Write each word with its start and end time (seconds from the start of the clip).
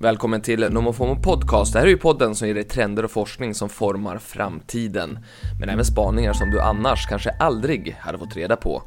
Välkommen 0.00 0.40
till 0.40 0.60
NomoFomo 0.70 1.16
Podcast. 1.16 1.72
Det 1.72 1.78
här 1.78 1.86
är 1.86 1.90
ju 1.90 1.96
podden 1.96 2.34
som 2.34 2.48
ger 2.48 2.54
dig 2.54 2.64
trender 2.64 3.04
och 3.04 3.10
forskning 3.10 3.54
som 3.54 3.68
formar 3.68 4.18
framtiden. 4.18 5.18
Men 5.60 5.68
även 5.68 5.84
spaningar 5.84 6.32
som 6.32 6.50
du 6.50 6.60
annars 6.60 7.06
kanske 7.06 7.30
aldrig 7.30 7.96
hade 8.00 8.18
fått 8.18 8.36
reda 8.36 8.56
på. 8.56 8.82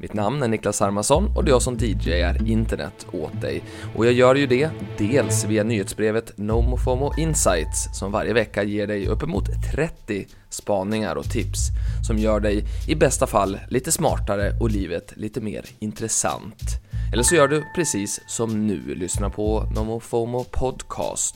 Mitt 0.00 0.14
namn 0.14 0.42
är 0.42 0.48
Niklas 0.48 0.80
Hermansson 0.80 1.36
och 1.36 1.44
det 1.44 1.50
är 1.50 1.52
jag 1.52 1.62
som 1.62 1.76
DJar 1.76 2.48
internet 2.48 3.06
åt 3.12 3.40
dig. 3.40 3.62
Och 3.96 4.06
jag 4.06 4.12
gör 4.12 4.34
ju 4.34 4.46
det 4.46 4.70
dels 4.98 5.44
via 5.44 5.64
nyhetsbrevet 5.64 6.38
NomoFomo 6.38 7.12
Insights 7.18 7.98
som 7.98 8.12
varje 8.12 8.32
vecka 8.32 8.62
ger 8.62 8.86
dig 8.86 9.06
uppemot 9.06 9.44
30 9.74 10.26
spaningar 10.48 11.16
och 11.16 11.30
tips 11.30 11.68
som 12.06 12.18
gör 12.18 12.40
dig 12.40 12.64
i 12.88 12.94
bästa 12.94 13.26
fall 13.26 13.58
lite 13.68 13.92
smartare 13.92 14.52
och 14.60 14.70
livet 14.70 15.12
lite 15.16 15.40
mer 15.40 15.64
intressant. 15.78 16.84
Eller 17.14 17.22
så 17.22 17.34
gör 17.34 17.48
du 17.48 17.64
precis 17.74 18.20
som 18.26 18.66
nu, 18.66 18.94
lyssnar 18.94 19.30
på 19.30 19.66
NomoFomo 19.74 20.44
Podcast. 20.44 21.34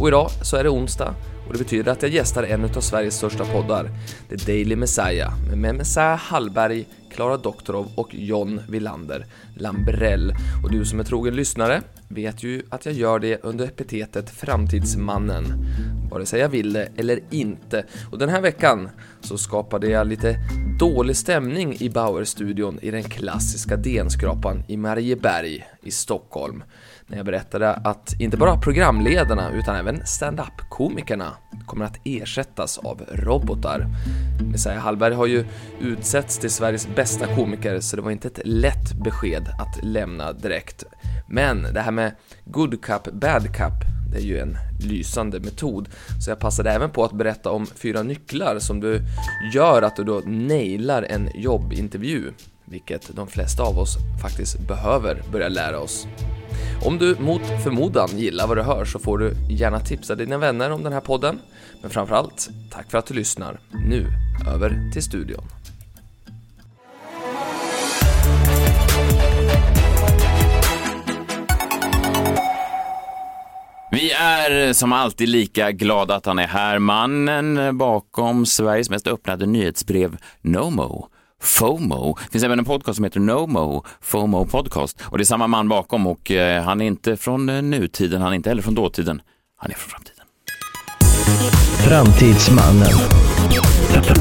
Och 0.00 0.08
idag 0.08 0.30
så 0.42 0.56
är 0.56 0.64
det 0.64 0.70
onsdag 0.70 1.14
och 1.46 1.52
det 1.52 1.58
betyder 1.58 1.92
att 1.92 2.02
jag 2.02 2.10
gästar 2.10 2.42
en 2.42 2.64
av 2.64 2.80
Sveriges 2.80 3.16
största 3.16 3.44
poddar, 3.44 3.90
The 4.28 4.36
Daily 4.36 4.76
Messiah, 4.76 5.32
med 5.56 5.74
Messiah 5.74 6.16
Hallberg, 6.16 6.86
Klara 7.12 7.36
Doktorov 7.36 7.88
och 7.96 8.14
John 8.14 8.60
Villander 8.68 9.26
Lambrell. 9.56 10.34
Och 10.64 10.70
du 10.70 10.84
som 10.84 11.00
är 11.00 11.04
trogen 11.04 11.36
lyssnare 11.36 11.82
vet 12.08 12.42
ju 12.42 12.62
att 12.70 12.86
jag 12.86 12.94
gör 12.94 13.18
det 13.18 13.44
under 13.44 13.64
epitetet 13.64 14.30
Framtidsmannen, 14.30 15.44
vare 16.10 16.26
sig 16.26 16.40
jag 16.40 16.48
vill 16.48 16.72
det 16.72 16.88
eller 16.96 17.20
inte. 17.30 17.84
Och 18.10 18.18
den 18.18 18.28
här 18.28 18.40
veckan 18.40 18.90
så 19.20 19.38
skapade 19.38 19.88
jag 19.88 20.06
lite 20.06 20.36
dålig 20.78 21.16
stämning 21.16 21.76
i 21.80 21.90
Bauer-studion 21.90 22.78
i 22.82 22.90
den 22.90 23.02
klassiska 23.02 23.76
DN-skrapan 23.76 24.62
i 24.68 24.76
Marieberg 24.76 25.66
i 25.82 25.90
Stockholm 25.90 26.64
när 27.06 27.16
jag 27.16 27.26
berättade 27.26 27.74
att 27.74 28.20
inte 28.20 28.36
bara 28.36 28.56
programledarna 28.56 29.50
utan 29.50 29.76
även 29.76 30.06
stand-up-komikerna 30.06 31.32
kommer 31.66 31.84
att 31.84 32.00
ersättas 32.04 32.78
av 32.78 33.02
robotar. 33.12 33.86
Messiah 34.52 34.78
Hallberg 34.78 35.14
har 35.14 35.26
ju 35.26 35.44
utsetts 35.80 36.38
till 36.38 36.50
Sveriges 36.50 36.88
bästa 36.96 37.34
komiker 37.34 37.80
så 37.80 37.96
det 37.96 38.02
var 38.02 38.10
inte 38.10 38.28
ett 38.28 38.40
lätt 38.44 38.92
besked 39.04 39.48
att 39.58 39.84
lämna 39.84 40.32
direkt. 40.32 40.84
Men 41.26 41.62
det 41.62 41.80
här 41.80 41.92
med 41.92 42.12
good 42.44 42.82
cup, 42.82 43.12
bad 43.12 43.42
cup, 43.42 43.72
det 44.12 44.18
är 44.18 44.22
ju 44.22 44.38
en 44.38 44.56
lysande 44.80 45.40
metod. 45.40 45.88
Så 46.24 46.30
jag 46.30 46.38
passade 46.38 46.70
även 46.70 46.90
på 46.90 47.04
att 47.04 47.12
berätta 47.12 47.50
om 47.50 47.66
fyra 47.66 48.02
nycklar 48.02 48.58
som 48.58 48.80
du 48.80 49.00
gör 49.54 49.82
att 49.82 49.96
du 49.96 50.04
då 50.04 50.22
nailar 50.26 51.02
en 51.02 51.28
jobbintervju, 51.34 52.32
vilket 52.64 53.16
de 53.16 53.26
flesta 53.26 53.62
av 53.62 53.78
oss 53.78 53.96
faktiskt 54.22 54.58
behöver 54.68 55.22
börja 55.32 55.48
lära 55.48 55.80
oss. 55.80 56.06
Om 56.84 56.98
du 56.98 57.16
mot 57.20 57.42
förmodan 57.62 58.08
gillar 58.18 58.46
vad 58.46 58.56
du 58.56 58.62
hör 58.62 58.84
så 58.84 58.98
får 58.98 59.18
du 59.18 59.34
gärna 59.50 59.80
tipsa 59.80 60.14
dina 60.14 60.38
vänner 60.38 60.70
om 60.70 60.82
den 60.82 60.92
här 60.92 61.00
podden. 61.00 61.38
Men 61.80 61.90
framförallt, 61.90 62.50
tack 62.70 62.90
för 62.90 62.98
att 62.98 63.06
du 63.06 63.14
lyssnar. 63.14 63.60
Nu, 63.88 64.06
över 64.54 64.90
till 64.92 65.02
studion. 65.02 65.44
Vi 73.94 74.10
är 74.10 74.72
som 74.72 74.92
alltid 74.92 75.28
lika 75.28 75.72
glada 75.72 76.14
att 76.14 76.26
han 76.26 76.38
är 76.38 76.46
här. 76.46 76.78
Mannen 76.78 77.78
bakom 77.78 78.46
Sveriges 78.46 78.90
mest 78.90 79.06
öppnade 79.06 79.46
nyhetsbrev 79.46 80.16
Nomo. 80.42 81.08
FOMO. 81.42 82.18
Det 82.24 82.32
finns 82.32 82.44
även 82.44 82.58
en 82.58 82.64
podcast 82.64 82.96
som 82.96 83.04
heter 83.04 83.20
NoMo, 83.20 83.84
FOMO 84.00 84.46
Podcast. 84.46 85.02
Och 85.02 85.18
det 85.18 85.22
är 85.22 85.26
samma 85.26 85.46
man 85.46 85.68
bakom 85.68 86.06
och 86.06 86.30
eh, 86.30 86.62
han 86.62 86.80
är 86.80 86.86
inte 86.86 87.16
från 87.16 87.48
eh, 87.48 87.62
nutiden, 87.62 88.22
han 88.22 88.32
är 88.32 88.36
inte 88.36 88.48
heller 88.48 88.62
från 88.62 88.74
dåtiden. 88.74 89.22
Han 89.56 89.70
är 89.70 89.74
från 89.74 89.90
framtiden. 89.90 90.24
Framtidsmannen. 91.88 92.92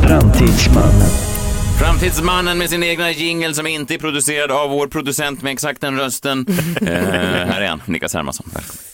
Framtidsmannen. 0.08 1.10
Framtidsmannen 1.80 2.58
med 2.58 2.70
sin 2.70 2.84
egna 2.84 3.12
jingle 3.12 3.54
som 3.54 3.68
inte 3.68 3.94
är 3.94 4.00
producerad 4.00 4.52
av 4.52 4.70
vår 4.70 4.88
producent 4.88 5.42
med 5.42 5.54
exakt 5.54 5.82
den 5.82 6.00
rösten. 6.00 6.46
eh, 6.82 6.88
här 6.88 7.62
är 7.62 7.68
han, 7.68 7.82
Niklas 7.86 8.14
Hermansson. 8.14 8.50
Välkommen. 8.54 8.93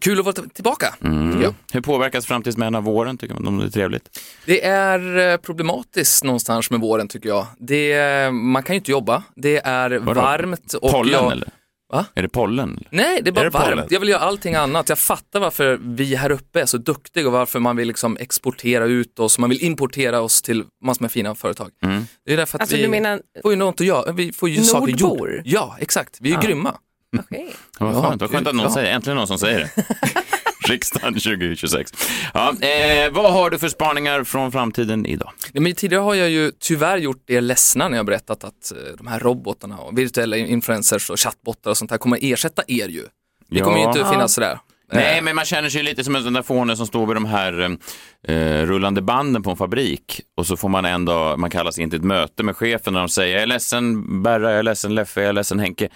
Kul 0.00 0.18
att 0.18 0.24
vara 0.24 0.34
tillbaka. 0.54 0.94
Mm. 1.04 1.42
Ja. 1.42 1.54
Hur 1.72 1.80
påverkas 1.80 2.26
framtidsmän 2.26 2.74
av 2.74 2.82
våren? 2.82 3.18
Tycker 3.18 3.34
man 3.34 3.58
det 3.58 3.64
är 3.64 3.70
trevligt? 3.70 4.20
Det 4.46 4.64
är 4.64 5.32
eh, 5.32 5.36
problematiskt 5.36 6.24
någonstans 6.24 6.70
med 6.70 6.80
våren 6.80 7.08
tycker 7.08 7.28
jag. 7.28 7.46
Det, 7.58 8.30
man 8.32 8.62
kan 8.62 8.74
ju 8.74 8.78
inte 8.78 8.90
jobba, 8.90 9.22
det 9.36 9.58
är 9.64 9.90
Vadå? 9.98 10.20
varmt 10.20 10.72
och 10.72 10.90
pollen 10.90 11.12
jag... 11.12 11.32
eller? 11.32 11.48
Va? 11.92 12.06
Är 12.14 12.22
det 12.22 12.28
pollen? 12.28 12.84
Nej, 12.90 13.20
det 13.22 13.30
är 13.30 13.32
bara 13.32 13.40
Är 13.40 13.44
det 13.44 13.50
varmt. 13.50 13.66
pollen? 13.70 13.86
Jag 13.90 14.00
vill 14.00 14.08
göra 14.08 14.20
allting 14.20 14.54
annat. 14.54 14.88
Jag 14.88 14.98
fattar 14.98 15.40
varför 15.40 15.78
vi 15.82 16.14
här 16.14 16.30
uppe 16.32 16.60
är 16.60 16.66
så 16.66 16.78
duktiga 16.78 17.26
och 17.26 17.32
varför 17.32 17.60
man 17.60 17.76
vill 17.76 17.88
liksom 17.88 18.16
exportera 18.20 18.84
ut 18.84 19.18
oss, 19.18 19.38
man 19.38 19.50
vill 19.50 19.64
importera 19.64 20.20
oss 20.20 20.42
till 20.42 20.64
massor 20.84 21.02
med 21.02 21.12
fina 21.12 21.34
företag. 21.34 21.70
Mm. 21.84 22.06
Det 22.26 22.32
är 22.32 22.36
därför 22.36 22.58
att 22.58 22.62
Alltså 22.62 22.76
vi 22.76 22.88
menar, 22.88 23.20
får 23.42 23.50
ju 23.52 23.56
något 23.56 23.80
att 23.80 23.86
göra, 23.86 24.12
vi 24.12 24.32
får 24.32 24.48
ju 24.48 24.62
saker 24.62 24.92
gjort. 24.92 25.00
Nordbor? 25.00 25.42
Ja, 25.44 25.76
exakt. 25.80 26.18
Vi 26.20 26.32
är 26.32 26.42
ju 26.42 26.48
grymma. 26.48 26.74
Okej. 27.20 27.46
Ja, 27.78 27.86
vad 27.86 27.94
Ja, 27.94 28.02
skönt, 28.08 28.20
vad 28.20 28.30
skönt 28.30 28.46
att 28.48 28.54
någon 28.54 28.64
ja. 28.66 28.74
säger, 28.74 28.92
äntligen 28.94 29.16
någon 29.16 29.26
som 29.26 29.38
säger 29.38 29.58
det. 29.60 29.70
Riksdagen 30.68 31.14
2026. 31.14 31.92
Ja, 32.34 32.48
eh, 32.60 33.12
vad 33.12 33.32
har 33.32 33.50
du 33.50 33.58
för 33.58 33.68
spaningar 33.68 34.24
från 34.24 34.52
framtiden 34.52 35.06
idag? 35.06 35.30
Nej, 35.52 35.62
men 35.62 35.74
tidigare 35.74 36.02
har 36.02 36.14
jag 36.14 36.30
ju 36.30 36.52
tyvärr 36.60 36.98
gjort 36.98 37.30
er 37.30 37.40
ledsna 37.40 37.88
när 37.88 37.96
jag 37.96 38.06
berättat 38.06 38.44
att 38.44 38.72
eh, 38.72 38.96
de 38.98 39.06
här 39.06 39.20
robotarna 39.20 39.78
och 39.78 39.98
virtuella 39.98 40.36
influencers 40.36 41.10
och 41.10 41.20
chattbottar 41.20 41.70
och 41.70 41.76
sånt 41.76 41.90
här 41.90 41.98
kommer 41.98 42.18
ersätta 42.22 42.62
er 42.68 42.88
ju. 42.88 43.02
Det 43.50 43.60
kommer 43.60 43.76
ju 43.76 43.82
Ja. 43.82 43.88
inte 43.88 44.04
att 44.04 44.12
finnas 44.12 44.32
sådär. 44.34 44.58
Nej, 44.92 45.18
Eh, 45.18 45.22
men 45.24 45.36
man 45.36 45.44
känner 45.44 45.68
sig 45.68 45.82
lite 45.82 46.04
som 46.04 46.16
en 46.16 46.22
sån 46.24 46.32
där 46.32 46.42
fåne 46.42 46.76
som 46.76 46.86
står 46.86 47.06
vid 47.06 47.16
de 47.16 47.24
här 47.24 47.78
eh, 48.28 48.34
rullande 48.66 49.02
banden 49.02 49.42
på 49.42 49.50
en 49.50 49.56
fabrik 49.56 50.20
och 50.36 50.46
så 50.46 50.56
får 50.56 50.68
man 50.68 50.84
en 50.84 51.04
dag, 51.04 51.38
man 51.38 51.50
kallas 51.50 51.78
in 51.78 51.90
till 51.90 51.98
ett 51.98 52.04
möte 52.04 52.42
med 52.42 52.56
chefen 52.56 52.94
och 52.94 53.00
de 53.00 53.08
säger 53.08 53.34
jag 53.34 53.42
är 53.42 53.46
ledsen 53.46 54.22
Berra, 54.22 54.50
jag 54.50 54.58
är 54.58 54.62
ledsen 54.62 54.94
Leffe, 54.94 55.20
jag 55.20 55.28
är 55.28 55.32
ledsen 55.32 55.58
Henke. 55.58 55.88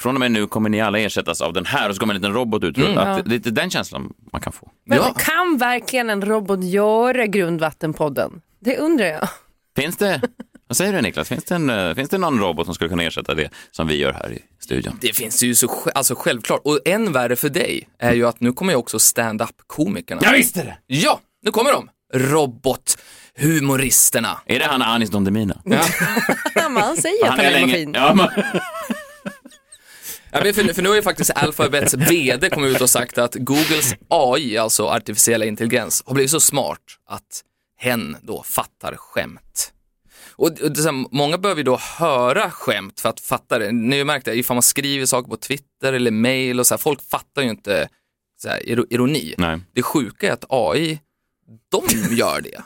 Från 0.00 0.14
och 0.16 0.20
med 0.20 0.30
nu 0.32 0.46
kommer 0.46 0.68
ni 0.70 0.80
alla 0.80 0.98
ersättas 0.98 1.40
av 1.40 1.52
den 1.52 1.66
här 1.66 1.88
och 1.88 1.94
så 1.94 2.00
kommer 2.00 2.14
en 2.14 2.20
liten 2.20 2.32
robot 2.34 2.64
ut. 2.64 2.76
Mm. 2.78 2.98
att, 2.98 3.16
det 3.24 3.28
är 3.28 3.30
lite 3.30 3.50
den 3.50 3.70
känslan 3.70 4.12
man 4.32 4.40
kan 4.40 4.52
få. 4.52 4.70
Men 4.86 4.98
Ja. 4.98 5.14
kan 5.18 5.58
verkligen 5.58 6.10
en 6.10 6.22
robot 6.22 6.64
göra 6.64 7.26
Grundvattenpodden? 7.26 8.40
Det 8.60 8.76
undrar 8.78 9.06
jag. 9.06 9.28
Finns 9.76 9.96
det, 9.96 10.20
vad 10.68 10.76
säger 10.76 10.92
du 10.92 11.00
Niklas, 11.00 11.28
finns 11.28 11.44
det, 11.44 11.54
en, 11.54 11.70
eh, 11.70 11.94
finns 11.94 12.08
det 12.10 12.18
någon 12.18 12.38
robot 12.40 12.66
som 12.66 12.74
skulle 12.74 12.90
kunna 12.90 13.02
ersätta 13.02 13.34
det 13.34 13.50
som 13.70 13.86
vi 13.86 13.96
gör 13.98 14.12
här 14.12 14.32
i 14.32 14.42
studion? 14.60 14.98
Det 15.00 15.16
finns 15.16 15.42
ju 15.42 15.54
så 15.54 15.70
alltså 15.94 16.14
självklart. 16.14 16.60
Och 16.64 16.80
än 16.84 17.12
värre 17.12 17.36
för 17.36 17.48
dig 17.48 17.88
är 17.98 18.12
ju 18.12 18.26
att 18.26 18.40
nu 18.40 18.52
kommer 18.52 18.72
ju 18.72 18.76
också 18.76 18.98
stand-up-komikerna. 18.98 20.32
visste 20.32 20.62
det! 20.62 20.76
Ja, 20.86 21.20
nu 21.42 21.50
kommer 21.50 21.72
de! 21.72 21.88
Robot-humoristerna. 22.14 24.38
Är 24.46 24.58
det 24.58 24.64
han 24.64 24.82
Anis 24.82 25.10
Don 25.10 25.24
Demina? 25.24 25.60
Ja, 25.64 25.80
man 26.68 26.96
säger 26.96 27.24
att 27.24 27.30
han 27.30 27.40
är 27.40 27.52
en 27.52 27.60
maskin. 27.66 27.92
Ja, 27.94 28.14
man, 28.14 28.28
Ja, 30.38 30.44
men 30.44 30.54
för, 30.54 30.74
för 30.74 30.82
nu 30.82 30.88
har 30.88 30.96
ju 30.96 31.02
faktiskt 31.02 31.30
Alphabets 31.34 31.94
VD 31.94 32.50
kommit 32.50 32.70
ut 32.76 32.80
och 32.80 32.90
sagt 32.90 33.18
att 33.18 33.34
Googles 33.34 33.94
AI, 34.08 34.56
alltså 34.58 34.86
artificiella 34.86 35.44
intelligens, 35.44 36.02
har 36.06 36.14
blivit 36.14 36.30
så 36.30 36.40
smart 36.40 36.80
att 37.08 37.42
hen 37.78 38.16
då 38.22 38.42
fattar 38.42 38.94
skämt. 38.96 39.72
Och, 40.30 40.46
och 40.46 40.52
här, 40.76 41.14
många 41.16 41.38
behöver 41.38 41.58
ju 41.60 41.64
då 41.64 41.76
höra 41.98 42.50
skämt 42.50 43.00
för 43.00 43.08
att 43.08 43.20
fatta 43.20 43.58
det. 43.58 43.72
Ni 43.72 43.90
har 43.90 43.98
ju 43.98 44.04
märkt 44.04 44.24
det, 44.24 44.34
ifall 44.34 44.54
man 44.54 44.62
skriver 44.62 45.06
saker 45.06 45.28
på 45.28 45.36
Twitter 45.36 45.92
eller 45.92 46.10
mail 46.10 46.60
och 46.60 46.66
så 46.66 46.74
här, 46.74 46.78
folk 46.78 47.02
fattar 47.10 47.42
ju 47.42 47.50
inte 47.50 47.88
här, 48.44 48.60
iro- 48.60 48.86
ironi. 48.90 49.34
Nej. 49.38 49.60
Det 49.74 49.82
sjuka 49.82 50.28
är 50.28 50.32
att 50.32 50.44
AI, 50.48 51.00
de 51.70 52.14
gör 52.16 52.40
det. 52.40 52.62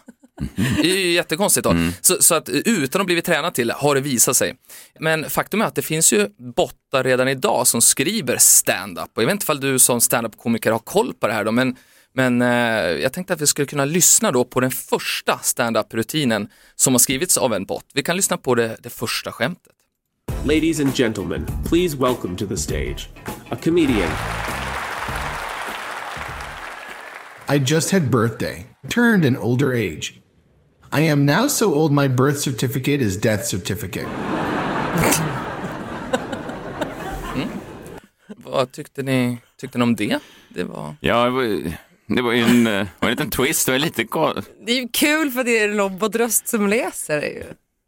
Det 0.56 0.90
är 0.90 0.96
ju 0.96 1.12
jättekonstigt. 1.12 1.64
Då. 1.64 1.76
Så, 2.00 2.22
så 2.22 2.34
att 2.34 2.48
utan 2.48 3.00
att 3.00 3.06
blivit 3.06 3.24
tränad 3.24 3.54
till 3.54 3.70
har 3.70 3.94
det 3.94 4.00
visat 4.00 4.36
sig. 4.36 4.56
Men 5.00 5.30
faktum 5.30 5.60
är 5.60 5.64
att 5.64 5.74
det 5.74 5.82
finns 5.82 6.12
ju 6.12 6.28
bottar 6.56 7.04
redan 7.04 7.28
idag 7.28 7.66
som 7.66 7.82
skriver 7.82 8.36
stand-up. 8.38 9.08
Och 9.14 9.22
jag 9.22 9.26
vet 9.26 9.32
inte 9.32 9.44
ifall 9.44 9.60
du 9.60 9.78
som 9.78 10.00
stand-up-komiker 10.00 10.72
har 10.72 10.78
koll 10.78 11.14
på 11.14 11.26
det 11.26 11.32
här 11.32 11.44
då, 11.44 11.53
men, 11.53 11.76
men 12.15 12.42
eh, 12.42 12.48
jag 13.03 13.12
tänkte 13.12 13.32
att 13.34 13.41
vi 13.41 13.47
skulle 13.47 13.66
kunna 13.66 13.84
lyssna 13.84 14.32
då 14.32 14.44
på 14.44 14.60
den 14.60 14.70
första 14.70 15.38
stand-up-rutinen 15.42 16.48
som 16.76 16.94
har 16.94 16.98
skrivits 16.98 17.36
av 17.38 17.54
en 17.54 17.65
bot. 17.65 17.84
Vi 17.94 18.03
kan 18.03 18.16
lyssna 18.16 18.36
på 18.36 18.54
det, 18.54 18.76
det 18.82 18.91
första 18.91 19.32
skämtet. 19.32 19.72
Ladies 20.44 20.80
and 20.80 20.94
gentlemen, 20.94 21.47
please 21.68 21.97
welcome 21.97 22.36
to 22.36 22.47
the 22.47 22.56
stage 22.56 23.09
a 23.50 23.56
comedian, 23.56 24.10
I 27.48 27.59
just 27.59 27.91
had 27.91 28.10
birthday, 28.10 28.66
turned 28.88 29.24
an 29.24 29.36
older 29.36 29.72
age. 29.72 30.19
I 30.92 31.01
am 31.09 31.27
now 31.27 31.48
so 31.48 31.75
old 31.75 31.92
my 31.92 32.09
birth 32.09 32.39
certificate 32.39 33.01
is 33.04 33.16
death 33.16 33.45
certificate. 33.45 34.07
Vad 38.37 38.72
tyckte 38.72 39.03
ni, 39.03 39.39
tyckte 39.60 39.78
ni 39.78 39.83
om 39.84 39.97
det? 39.97 40.19
Det 40.48 40.65
var... 40.65 40.97
ja, 41.01 41.25
det 41.25 41.31
var- 41.31 41.72
det 42.16 42.22
var 42.22 42.33
ju 42.33 42.41
en, 42.42 42.66
eh, 42.66 42.72
det 42.72 42.89
var 43.01 43.09
en 43.09 43.10
liten 43.10 43.31
twist, 43.31 43.66
det 43.66 43.72
var 43.72 43.78
lite 43.78 44.04
Det 44.66 44.72
är 44.72 44.77
ju 44.83 44.89
kul 44.92 45.31
för 45.31 45.45
det 45.45 45.59
är 45.59 45.69
en 45.69 45.77
robotröst 45.77 46.48
som 46.48 46.69
läser 46.69 47.21
det 47.21 47.28
ju. 47.28 47.45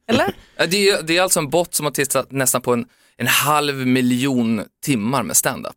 Eller? 0.08 0.34
Det 0.68 0.88
är, 0.88 1.02
det 1.02 1.16
är 1.16 1.22
alltså 1.22 1.40
en 1.40 1.50
bot 1.50 1.74
som 1.74 1.86
har 1.86 1.90
tittat 1.92 2.30
nästan 2.32 2.62
på 2.62 2.72
en, 2.72 2.86
en 3.16 3.26
halv 3.26 3.86
miljon 3.86 4.62
timmar 4.84 5.22
med 5.22 5.36
stand-up. 5.36 5.76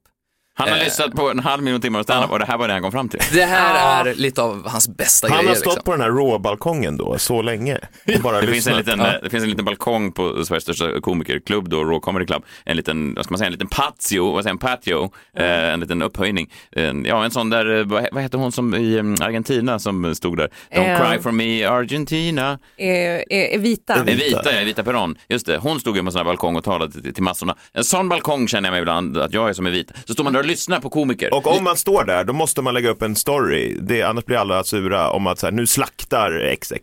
Han 0.57 0.69
har 0.69 0.77
Eh. 0.77 0.83
lyssnat 0.83 1.11
på 1.15 1.29
en 1.31 1.39
halv 1.39 1.63
miljon 1.63 1.81
timmar 1.81 1.99
av 1.99 2.03
standup 2.03 2.31
och 2.31 2.39
det 2.39 2.45
här 2.45 2.57
var 2.57 2.67
det 2.67 2.73
han 2.73 2.81
kom 2.81 2.91
fram 2.91 3.09
till. 3.09 3.19
Det 3.33 3.45
här 3.45 4.05
är 4.05 4.13
lite 4.15 4.41
av 4.41 4.67
hans 4.69 4.87
bästa 4.87 5.27
Han 5.27 5.37
grejer. 5.37 5.49
har 5.49 5.55
stått 5.55 5.65
liksom. 5.73 5.83
på 5.83 5.91
den 5.91 6.01
här 6.01 6.09
råbalkongen 6.09 6.97
då 6.97 7.17
så 7.17 7.41
länge 7.41 7.77
och 8.15 8.21
bara 8.23 8.41
Det 8.41 8.47
finns, 8.47 8.67
en 8.67 8.77
liten, 8.77 8.99
eh, 9.01 9.11
det 9.23 9.29
finns 9.29 9.43
en 9.43 9.49
liten 9.49 9.65
balkong 9.65 10.11
på 10.11 10.45
Sveriges 10.45 10.63
största 10.63 11.01
komikerklubb, 11.01 11.69
då, 11.69 11.83
Raw 11.83 11.99
Comedy 11.99 12.25
Club. 12.25 12.43
En 12.65 12.77
liten, 12.77 13.13
vad 13.15 13.25
ska 13.25 13.31
man 13.31 13.37
säga, 13.37 13.45
en 13.45 13.51
liten 13.51 13.67
patio, 13.67 14.31
vad 14.31 14.43
säger 14.43 14.51
en 14.51 14.57
patio, 14.57 15.11
eh, 15.37 15.73
en 15.73 15.79
liten 15.79 16.01
upphöjning. 16.01 16.51
En, 16.71 17.05
ja, 17.05 17.23
en 17.25 17.31
sån 17.31 17.49
där, 17.49 17.77
eh, 17.79 17.83
vad, 17.85 18.07
vad 18.11 18.23
heter 18.23 18.37
hon 18.37 18.51
som 18.51 18.75
i 18.75 18.97
mm, 18.99 19.15
Argentina 19.21 19.79
som 19.79 20.15
stod 20.15 20.37
där? 20.37 20.49
Don't 20.71 20.95
Eh. 21.01 21.09
cry 21.11 21.19
for 21.21 21.31
me 21.31 21.63
Argentina. 21.63 22.59
Är, 22.77 23.23
är, 23.33 23.53
är 23.53 23.57
vita. 23.59 24.03
Det 24.03 24.11
är 24.11 24.15
vita, 24.15 24.59
ja, 24.59 24.65
vita 24.65 24.83
Peron. 24.83 25.15
Just 25.29 25.45
det, 25.45 25.57
hon 25.57 25.79
stod 25.79 25.95
ju 25.95 26.01
på 26.01 26.05
en 26.07 26.11
sån 26.11 26.19
här 26.19 26.25
balkong 26.25 26.55
och 26.55 26.63
talade 26.63 26.91
till, 27.01 27.13
till 27.13 27.23
massorna. 27.23 27.55
En 27.73 27.83
sån 27.83 28.09
balkong 28.09 28.47
känner 28.47 28.67
jag 28.69 28.73
mig 28.73 28.79
ibland 28.81 29.17
att 29.17 29.33
jag 29.33 29.49
är 29.49 29.53
som 29.53 29.65
är 29.65 29.71
vit. 29.71 29.91
Så 30.05 30.13
står 30.13 30.23
man 30.23 30.33
där 30.33 30.43
och 30.45 30.49
lyssnar 30.49 30.79
på 30.79 30.89
komiker. 30.89 31.33
Och 31.33 31.47
om 31.57 31.63
man 31.63 31.77
står 31.77 32.03
där, 32.03 32.23
då 32.23 32.33
måste 32.33 32.61
man 32.61 32.73
lägga 32.73 32.89
upp 32.89 33.01
en 33.01 33.15
story. 33.15 33.77
Det, 33.81 34.01
annars 34.01 34.25
blir 34.25 34.37
alla 34.37 34.63
sura 34.63 35.09
om 35.09 35.27
att 35.27 35.39
så 35.39 35.45
här, 35.47 35.51
nu 35.51 35.67
slaktar 35.67 36.55
XX. 36.61 36.73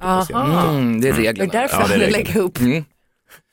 Mm, 0.00 1.00
det 1.00 1.08
är 1.08 1.12
Det 1.12 1.18
är 1.18 1.22
reglerna. 1.22 1.52
därför 1.52 1.80
Ja, 1.80 1.86
det 1.88 1.94
är 1.94 1.98
reglerna. 1.98 2.24
lägga 2.24 2.40
upp. 2.40 2.58
Men 2.60 2.84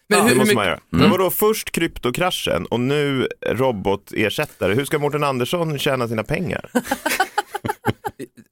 det 0.07 0.21
hur, 0.21 0.30
hur 0.30 0.36
måste 0.36 0.56
man 0.56 0.66
göra. 0.66 0.80
Men 0.89 1.10
vadå, 1.10 1.30
först 1.30 1.71
kryptokraschen 1.71 2.66
och 2.66 2.80
nu 2.80 3.27
robotersättare. 3.48 4.74
Hur 4.74 4.86
ska 4.86 5.00
Mårten 5.00 5.24
Andersson 5.24 5.80
tjäna 5.80 6.07
sina 6.07 6.24
pengar? 6.24 6.69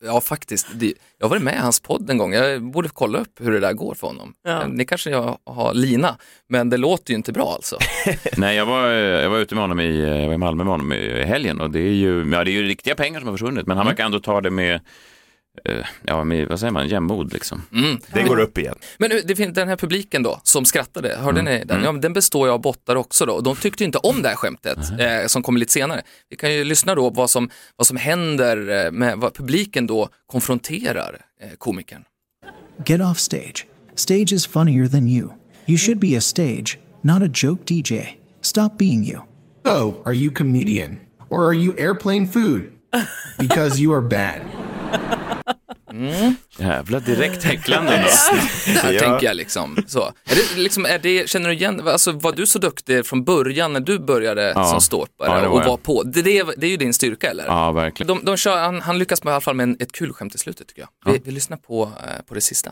Ja, 0.07 0.21
faktiskt. 0.21 0.67
Det, 0.73 0.93
jag 1.19 1.29
varit 1.29 1.41
med 1.41 1.53
i 1.53 1.57
hans 1.57 1.79
podd 1.79 2.09
en 2.09 2.17
gång. 2.17 2.33
Jag 2.33 2.63
borde 2.63 2.89
kolla 2.89 3.19
upp 3.19 3.39
hur 3.39 3.51
det 3.51 3.59
där 3.59 3.73
går 3.73 3.93
för 3.93 4.07
honom. 4.07 4.33
Ja. 4.43 4.67
Ni 4.67 4.85
kanske 4.85 5.09
jag 5.09 5.37
har 5.45 5.73
lina, 5.73 6.17
men 6.49 6.69
det 6.69 6.77
låter 6.77 7.11
ju 7.11 7.15
inte 7.15 7.31
bra 7.31 7.51
alltså. 7.55 7.77
Nej, 8.37 8.55
jag 8.55 8.65
var, 8.65 8.87
jag 8.87 9.29
var 9.29 9.37
ute 9.37 9.55
med 9.55 9.63
honom 9.63 9.79
i, 9.79 10.01
jag 10.21 10.27
var 10.27 10.33
i 10.33 10.37
Malmö 10.37 10.63
med 10.63 10.73
honom 10.73 10.93
i 10.93 11.23
helgen 11.23 11.61
och 11.61 11.69
det 11.69 11.79
är 11.79 11.93
ju, 11.93 12.29
ja, 12.31 12.43
det 12.43 12.51
är 12.51 12.53
ju 12.53 12.63
riktiga 12.63 12.95
pengar 12.95 13.19
som 13.19 13.27
har 13.27 13.35
försvunnit, 13.37 13.67
men 13.67 13.77
han 13.77 13.85
verkar 13.85 14.05
ändå 14.05 14.19
ta 14.19 14.41
det 14.41 14.49
med, 14.51 14.73
eh, 14.75 14.81
ja, 16.03 16.23
med, 16.23 16.47
vad 16.47 16.59
säger 16.59 16.71
man, 16.71 16.87
jämnod 16.87 17.33
liksom. 17.33 17.61
Det 18.13 18.23
går 18.23 18.39
upp 18.39 18.57
igen. 18.57 18.75
Men 18.97 19.11
det 19.25 19.35
finns 19.35 19.53
den 19.55 19.67
här 19.67 19.75
publiken 19.75 20.23
då, 20.23 20.39
som 20.43 20.65
skrattade, 20.65 21.15
hörde 21.17 21.39
Mm. 21.39 21.53
ni 21.53 21.65
den? 21.65 21.83
Ja, 21.83 21.91
men 21.91 22.01
den 22.01 22.13
består 22.13 22.47
ju 22.47 22.53
av 22.53 22.61
bottar 22.61 22.95
också 22.95 23.25
då. 23.25 23.33
Och 23.33 23.43
De 23.43 23.55
tyckte 23.55 23.83
ju 23.83 23.85
inte 23.85 23.97
om 23.97 24.21
det 24.21 24.29
här 24.29 24.35
skämtet, 24.35 24.77
eh, 24.99 25.27
som 25.27 25.43
kommer 25.43 25.59
lite 25.59 25.71
senare. 25.73 26.01
Vi 26.29 26.35
kan 26.35 26.53
ju 26.53 26.63
lyssna 26.63 26.95
då 26.95 27.09
vad 27.09 27.29
som, 27.29 27.49
vad 27.75 27.87
som 27.87 27.97
händer 27.97 28.85
eh, 28.85 28.91
med 28.91 29.17
vad 29.17 29.33
publiken 29.33 29.87
då 29.87 30.09
konfronterar 30.27 31.21
eh, 31.41 31.49
komikern. 31.57 32.03
Get 32.85 33.01
off 33.01 33.19
stage. 33.19 33.65
Stage 33.95 34.33
is 34.33 34.47
funnier 34.47 34.87
than 34.87 35.07
you. 35.07 35.29
You 35.65 35.77
should 35.77 35.99
be 35.99 36.17
a 36.17 36.21
stage, 36.21 36.77
not 37.01 37.21
a 37.23 37.29
joke 37.33 37.63
DJ. 37.65 37.93
Stop 38.41 38.69
being 38.77 39.03
you. 39.05 39.19
So, 39.65 40.01
are 40.05 40.13
you 40.15 40.31
comedian? 40.33 40.97
Or 41.29 41.47
are 41.49 41.53
you 41.55 41.73
airplane 41.77 42.27
food? 42.27 42.61
Because 43.39 43.81
you 43.81 43.93
are 43.95 44.01
bad. 44.01 44.41
Jävla 46.57 46.99
direkt 46.99 47.43
häcklande. 47.43 47.95
ändå. 47.95 48.09
Ja. 48.93 48.99
tänker 48.99 49.27
jag 49.27 49.35
liksom. 49.35 49.77
Så. 49.87 50.01
Är 50.03 50.35
det, 50.55 50.61
liksom 50.61 50.85
är 50.85 50.99
det, 50.99 51.29
känner 51.29 51.49
du 51.49 51.55
igen, 51.55 51.87
alltså 51.87 52.11
var 52.11 52.31
du 52.31 52.47
så 52.47 52.59
duktig 52.59 53.05
från 53.05 53.23
början 53.23 53.73
när 53.73 53.79
du 53.79 53.99
började 53.99 54.53
Ja. 54.55 54.63
som 54.65 54.81
ståuppare 54.81 55.29
Ja, 55.29 55.35
var 55.41 55.47
och 55.47 55.61
jag. 55.61 55.65
var 55.67 55.77
på? 55.77 56.03
Det, 56.03 56.21
det, 56.21 56.43
det 56.57 56.67
är 56.67 56.71
ju 56.71 56.77
din 56.77 56.93
styrka 56.93 57.29
eller? 57.29 57.45
Ja, 57.45 57.71
verkligen. 57.71 58.07
De, 58.07 58.25
de 58.25 58.37
kör, 58.37 58.57
han, 58.57 58.81
han 58.81 58.99
lyckas 58.99 59.23
med, 59.23 59.31
i 59.31 59.33
alla 59.33 59.41
fall 59.41 59.55
med 59.55 59.63
en, 59.63 59.77
ett 59.79 59.91
kul 59.91 60.13
skämt 60.13 60.35
i 60.35 60.37
slutet 60.37 60.67
tycker 60.67 60.81
jag. 60.81 61.13
Vi, 61.13 61.21
vi 61.25 61.31
lyssnar 61.31 61.57
på, 61.57 61.83
eh, 61.83 61.89
på 62.27 62.33
det 62.33 62.41
sista. 62.41 62.71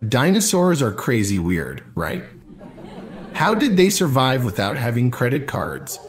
Dinosaurs 0.00 0.82
are 0.82 0.92
crazy 0.98 1.38
weird, 1.38 1.82
right? 1.96 2.22
How 3.34 3.54
did 3.54 3.76
they 3.76 3.90
survive 3.90 4.38
without 4.44 4.78
having 4.78 5.10
credit 5.12 5.50
cards? 5.50 6.00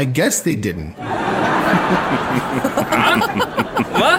I 0.00 0.04
guess 0.04 0.42
they 0.42 0.56
didn't. 0.56 0.94
Va? 4.02 4.18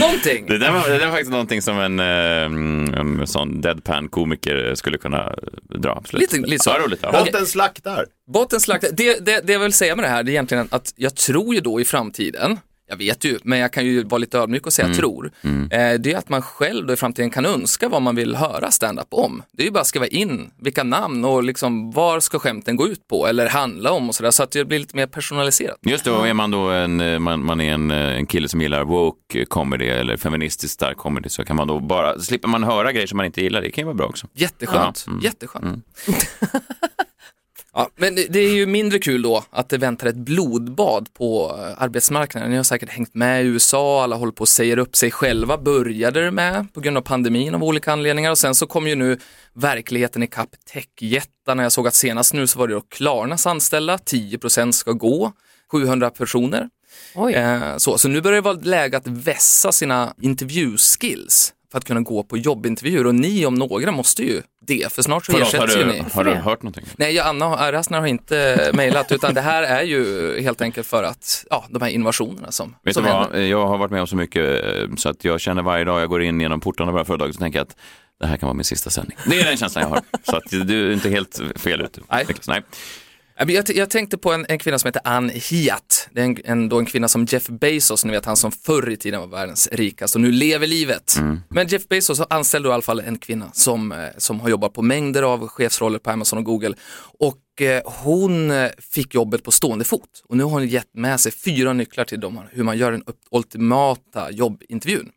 Någonting! 0.00 0.46
Det 0.46 0.58
där, 0.58 0.72
var, 0.72 0.88
det 0.88 0.98
där 0.98 1.04
var 1.06 1.12
faktiskt 1.12 1.30
någonting 1.30 1.62
som 1.62 1.78
en, 1.80 2.00
eh, 2.00 2.96
en 3.00 3.26
sån 3.26 3.60
deadpan-komiker 3.60 4.74
skulle 4.74 4.98
kunna 4.98 5.34
dra. 5.78 5.90
Absolut. 5.96 6.32
Lite- 6.32 6.46
lite 6.50 6.64
så. 6.64 6.70
Ja, 6.70 6.78
roligt. 6.86 7.00
Ja. 7.02 7.12
Botten 7.12 7.46
slaktar. 7.46 8.06
Botten 8.32 8.60
slakt, 8.60 8.84
det, 8.92 9.26
det, 9.26 9.40
det 9.46 9.52
jag 9.52 9.60
vill 9.60 9.72
säga 9.72 9.96
med 9.96 10.04
det 10.04 10.08
här 10.08 10.22
det 10.22 10.30
är 10.30 10.32
egentligen 10.32 10.68
att 10.70 10.92
jag 10.96 11.14
tror 11.14 11.54
ju 11.54 11.60
då 11.60 11.80
i 11.80 11.84
framtiden, 11.84 12.58
jag 12.90 12.96
vet 12.96 13.24
ju, 13.24 13.38
men 13.42 13.58
jag 13.58 13.72
kan 13.72 13.84
ju 13.86 14.02
vara 14.04 14.18
lite 14.18 14.38
ödmjuk 14.38 14.66
och 14.66 14.72
säga 14.72 14.86
Mm. 14.86 14.98
tror, 14.98 15.32
eh, 15.44 15.92
det 15.98 16.12
är 16.12 16.16
att 16.16 16.28
man 16.28 16.42
själv 16.42 16.86
då 16.86 16.92
i 16.92 16.96
framtiden 16.96 17.30
kan 17.30 17.46
önska 17.46 17.88
vad 17.88 18.02
man 18.02 18.16
vill 18.16 18.34
höra 18.36 18.70
stand-up 18.70 19.06
om. 19.10 19.42
Det 19.52 19.62
är 19.62 19.66
ju 19.66 19.72
bara 19.72 19.80
att 19.80 19.86
skriva 19.86 20.06
in 20.06 20.50
vilka 20.58 20.82
namn 20.84 21.24
och 21.24 21.42
liksom 21.44 21.90
var 21.90 22.20
ska 22.20 22.38
skämten 22.38 22.76
gå 22.76 22.88
ut 22.88 23.08
på 23.08 23.26
eller 23.26 23.48
handla 23.48 23.92
om 23.92 24.08
och 24.08 24.14
sådär 24.14 24.30
så 24.30 24.42
att 24.42 24.50
det 24.50 24.64
blir 24.64 24.78
lite 24.78 24.96
mer 24.96 25.06
personaliserat. 25.06 25.76
Just 25.82 26.04
det, 26.04 26.10
och 26.10 26.28
är 26.28 26.34
man 26.34 26.50
då 26.50 26.70
en, 26.70 27.00
eh, 27.00 27.18
man, 27.18 27.44
man 27.44 27.60
är 27.60 27.72
en, 27.74 27.90
eh, 27.90 27.96
en 28.16 28.26
kille 28.26 28.48
som 28.48 28.60
gillar 28.60 28.84
woke 28.84 29.44
comedy 29.44 29.86
eller 29.86 30.16
feministiskt 30.16 30.74
stark 30.74 30.96
comedy 30.96 31.28
så 31.28 31.44
kan 31.44 31.56
man 31.56 31.68
då 31.68 31.80
bara, 31.80 32.18
slipper 32.18 32.48
man 32.48 32.64
höra 32.64 32.92
grejer 32.92 33.06
som 33.06 33.16
man 33.16 33.26
inte 33.26 33.40
gillar, 33.40 33.60
det 33.62 33.70
kan 33.70 33.82
ju 33.82 33.86
vara 33.86 33.94
bra 33.94 34.06
också. 34.06 34.26
Jätteskönt, 34.34 35.04
Ja, 35.06 35.12
mm. 35.12 35.24
jätteskönt. 35.24 35.84
Ja, 37.74 37.90
men 37.96 38.14
det- 38.14 38.38
är 38.38 38.52
ju 38.54 38.66
mindre 38.66 38.98
kul 38.98 39.22
då 39.22 39.44
att 39.50 39.68
det 39.68 39.78
väntar 39.78 40.06
ett 40.06 40.16
blodbad 40.16 41.14
på 41.14 41.56
eh, 41.58 41.82
arbetsmarknaden. 41.82 42.50
Ni 42.50 42.56
har 42.56 42.64
säkert 42.64 42.88
hängt 42.90 43.14
med 43.14 43.44
i 43.44 43.46
USA, 43.48 44.02
alla 44.02 44.16
håller 44.16 44.32
på 44.32 44.42
att 44.42 44.48
säga 44.48 44.76
upp 44.80 44.96
sig 44.96 45.10
själva, 45.10 45.58
började 45.58 46.20
det 46.24 46.30
med 46.30 46.72
på 46.74 46.80
grund 46.80 46.96
av 46.96 47.02
pandemin 47.02 47.54
av 47.54 47.64
olika 47.64 47.92
anledningar 47.92 48.30
och 48.30 48.38
sen 48.38 48.54
så 48.54 48.66
kommer 48.66 48.88
ju 48.90 48.96
nu 48.96 49.18
verkligheten 49.54 50.22
ikapp 50.22 50.48
techjättarna. 50.72 51.62
Jag 51.62 51.72
såg 51.72 51.86
att 51.88 51.94
senast 51.94 52.34
nu 52.34 52.46
så 52.46 52.58
var 52.58 52.68
det 52.68 52.74
då 52.74 52.80
Klarnas 52.80 53.46
anställda, 53.46 53.96
10% 53.96 54.72
ska 54.72 54.92
gå, 54.92 55.32
700 55.72 56.10
personer. 56.10 56.68
Eh, 57.34 57.76
så, 57.76 57.98
så 57.98 58.08
nu 58.08 58.20
börjar 58.20 58.34
det 58.36 58.40
vara 58.40 58.58
läge 58.62 58.96
att 58.96 59.06
vässa 59.06 59.72
sina 59.72 60.14
intervjuskills 60.22 61.52
för 61.72 61.78
att 61.78 61.84
kunna 61.84 62.00
gå 62.00 62.22
på 62.22 62.38
jobbintervjuer 62.38 63.06
och 63.06 63.14
ni 63.14 63.46
om 63.46 63.54
några 63.54 63.92
måste 63.92 64.22
ju 64.22 64.42
det, 64.66 64.92
för 64.92 65.02
snart 65.02 65.26
så 65.26 65.32
Förlåt, 65.32 65.52
har 65.52 65.64
ersätts 65.64 65.76
ju 65.76 65.84
du, 65.84 65.92
ni. 65.92 66.02
har 66.12 66.24
du 66.24 66.34
hört 66.34 66.62
någonting? 66.62 66.84
Nej, 66.96 67.14
jag, 67.14 67.26
Anna 67.26 67.72
Rassner 67.72 68.00
har 68.00 68.06
inte 68.06 68.70
mejlat 68.74 69.12
utan 69.12 69.34
det 69.34 69.40
här 69.40 69.62
är 69.62 69.82
ju 69.82 70.40
helt 70.40 70.60
enkelt 70.62 70.86
för 70.86 71.02
att, 71.02 71.44
ja, 71.50 71.64
de 71.70 71.82
här 71.82 71.88
innovationerna 71.88 72.50
som, 72.50 72.68
Vet 72.70 72.76
du 72.84 72.92
som 72.92 73.04
händer. 73.04 73.28
vad, 73.30 73.42
jag 73.46 73.66
har 73.66 73.78
varit 73.78 73.90
med 73.90 74.00
om 74.00 74.06
så 74.06 74.16
mycket 74.16 74.64
eh, 74.64 74.94
så 74.96 75.08
att 75.08 75.24
jag 75.24 75.40
känner 75.40 75.62
varje 75.62 75.84
dag 75.84 76.00
jag 76.00 76.08
går 76.08 76.22
in 76.22 76.40
genom 76.40 76.60
portarna 76.60 76.90
på 76.90 76.96
det 76.96 77.00
här 77.00 77.04
företaget 77.06 77.34
så 77.34 77.40
tänker 77.40 77.58
jag 77.58 77.66
att 77.66 77.76
det 78.20 78.26
här 78.26 78.36
kan 78.36 78.46
vara 78.46 78.54
min 78.56 78.64
sista 78.64 78.90
sändning. 78.90 79.16
Det 79.26 79.40
är 79.40 79.44
den 79.44 79.56
känslan 79.56 79.82
jag 79.82 79.88
har. 79.88 80.00
Så 80.22 80.36
att 80.36 80.42
du 80.50 80.88
är 80.88 80.92
inte 80.92 81.10
helt 81.10 81.40
fel 81.56 81.80
ute. 81.80 82.00
Nej. 82.10 82.24
Niklas. 82.28 82.48
Nej. 82.48 82.62
Jag, 83.48 83.70
jag 83.76 83.90
tänkte 83.90 84.18
på 84.18 84.32
en, 84.32 84.46
en 84.48 84.58
kvinna 84.58 84.78
som 84.78 84.88
heter 84.88 85.02
Ann 85.04 85.28
Hiat. 85.28 86.08
Det 86.12 86.20
är 86.20 86.24
en, 86.24 86.36
en, 86.44 86.68
då 86.68 86.78
en 86.78 86.86
kvinna 86.86 87.08
som 87.08 87.24
Jeff 87.24 87.48
Bezos, 87.48 88.04
ni 88.04 88.12
vet 88.12 88.24
han 88.24 88.36
som 88.36 88.52
förr 88.52 88.90
i 88.90 88.96
tiden 88.96 89.20
var 89.20 89.26
världens 89.26 89.68
rikaste 89.72 90.18
och 90.18 90.22
nu 90.22 90.32
lever 90.32 90.66
livet. 90.66 91.16
Men 91.48 91.66
Jeff 91.66 91.88
Bezos 91.88 92.20
anställde 92.30 92.68
i 92.68 92.72
alla 92.72 92.82
fall 92.82 93.00
en 93.00 93.18
kvinna 93.18 93.50
som, 93.52 93.92
eh, 93.92 93.98
som 94.16 94.40
har 94.40 94.48
jobbat 94.48 94.72
på 94.72 94.82
mängder 94.82 95.22
av 95.22 95.48
chefsroller 95.48 95.98
på 95.98 96.10
Amazon 96.10 96.38
och 96.38 96.44
Google. 96.44 96.74
Och 97.18 97.62
eh, 97.62 97.82
hon 97.84 98.50
eh, 98.50 98.70
fick 98.78 99.14
jobbet 99.14 99.44
på 99.44 99.50
stående 99.50 99.84
fot. 99.84 100.22
Och 100.28 100.36
nu 100.36 100.42
har 100.42 100.50
hon 100.50 100.66
gett 100.66 100.94
med 100.94 101.20
sig 101.20 101.32
fyra 101.32 101.72
nycklar 101.72 102.04
till 102.04 102.20
dem, 102.20 102.40
hur 102.50 102.64
man 102.64 102.78
gör 102.78 102.92
den 102.92 103.02
ultimata 103.30 104.30
jobbintervjun. 104.30 105.10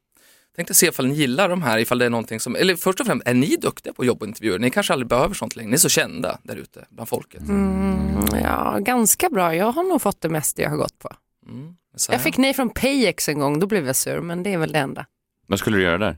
Tänkte 0.55 0.73
se 0.73 0.87
ifall 0.87 1.07
ni 1.07 1.13
gillar 1.13 1.49
de 1.49 1.61
här, 1.61 1.77
ifall 1.77 1.97
det 1.97 2.05
är 2.05 2.09
någonting 2.09 2.39
som, 2.39 2.55
eller 2.55 2.75
först 2.75 2.99
och 2.99 3.05
främst, 3.05 3.27
är 3.27 3.33
ni 3.33 3.55
duktiga 3.55 3.93
på 3.93 4.05
jobbintervjuer? 4.05 4.59
Ni 4.59 4.69
kanske 4.69 4.93
aldrig 4.93 5.07
behöver 5.07 5.33
sånt 5.33 5.55
längre, 5.55 5.69
ni 5.69 5.73
är 5.73 5.77
så 5.77 5.89
kända 5.89 6.37
där 6.43 6.55
ute 6.55 6.85
bland 6.89 7.09
folket. 7.09 7.41
Ja, 8.43 8.77
ganska 8.79 9.29
bra. 9.29 9.55
Jag 9.55 9.71
har 9.71 9.83
nog 9.83 10.01
fått 10.01 10.21
det 10.21 10.29
mesta 10.29 10.61
jag 10.61 10.69
har 10.69 10.77
gått 10.77 10.99
på. 10.99 11.09
Här. 11.09 11.17
Jag 12.09 12.21
fick 12.21 12.37
nej 12.37 12.53
från 12.53 12.69
Payex 12.69 13.29
en 13.29 13.39
gång, 13.39 13.59
då 13.59 13.67
blev 13.67 13.85
jag 13.87 13.95
sur, 13.95 14.21
men 14.21 14.43
det 14.43 14.53
är 14.53 14.57
väl 14.57 14.71
det 14.71 14.79
enda. 14.79 15.05
Vad 15.47 15.59
skulle 15.59 15.77
du 15.77 15.83
göra 15.83 15.97
där? 15.97 16.17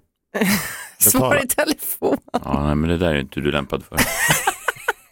Svara 0.98 1.42
i 1.42 1.48
telefon. 1.48 2.18
Ja, 2.34 2.64
nej, 2.66 2.76
men 2.76 2.90
det 2.90 2.98
där 2.98 3.14
är 3.16 3.20
inte 3.20 3.40
du 3.40 3.52
lämpad 3.52 3.84
för. 3.84 3.96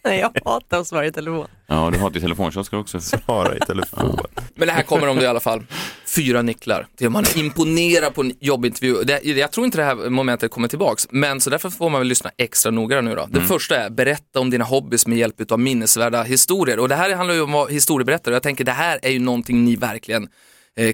Nej, 0.06 0.20
jag 0.20 0.32
hatar 0.52 0.80
att 0.80 0.88
svara 0.88 1.06
i 1.06 1.12
telefon. 1.12 1.48
Ja, 1.68 1.90
du 1.94 1.98
hatar 1.98 2.16
ju 2.16 2.22
telefonkiosker 2.22 2.80
också. 2.80 3.00
Svara 3.00 3.56
i 3.56 3.60
telefon. 3.60 4.18
Men 4.56 4.68
det 4.68 4.74
här 4.74 4.84
kommer 4.84 5.08
om 5.08 5.18
det 5.18 5.24
i 5.24 5.28
alla 5.28 5.40
fall. 5.40 5.66
Fyra 6.16 6.42
nycklar 6.42 6.88
till 6.98 7.08
om 7.08 7.14
man 7.14 7.24
imponerar 7.36 8.10
på 8.10 8.22
en 8.22 8.34
jobbintervju. 8.40 9.04
Det, 9.04 9.24
jag 9.24 9.52
tror 9.52 9.66
inte 9.66 9.78
det 9.78 9.84
här 9.84 10.10
momentet 10.10 10.52
kommer 10.52 10.68
tillbaks, 10.68 11.08
men 11.12 11.42
så 11.42 11.50
därför 11.50 11.70
får 11.70 11.90
man 11.90 12.02
väl 12.02 12.08
lyssna 12.08 12.32
extra 12.38 12.72
noga 12.72 13.02
nu 13.02 13.16
då. 13.16 13.28
Det 13.32 13.42
första 13.42 13.76
är 13.76 13.90
berätta 13.90 14.40
om 14.40 14.50
dina 14.50 14.64
hobbys 14.64 15.08
med 15.08 15.18
hjälp 15.18 15.52
av 15.52 15.60
minnesvärda 15.60 16.24
historier. 16.24 16.80
Och 16.80 16.90
det 16.90 16.96
här 16.96 17.16
handlar 17.16 17.36
ju 17.36 17.42
om 17.42 17.50
att 17.50 17.54
vara 17.54 17.70
historieberättare. 17.70 18.36
Jag 18.36 18.44
tänker 18.44 18.64
det 18.64 18.72
här 18.72 19.00
är 19.02 19.12
ju 19.12 19.20
någonting 19.20 19.66
ni 19.66 19.76
verkligen 19.76 20.28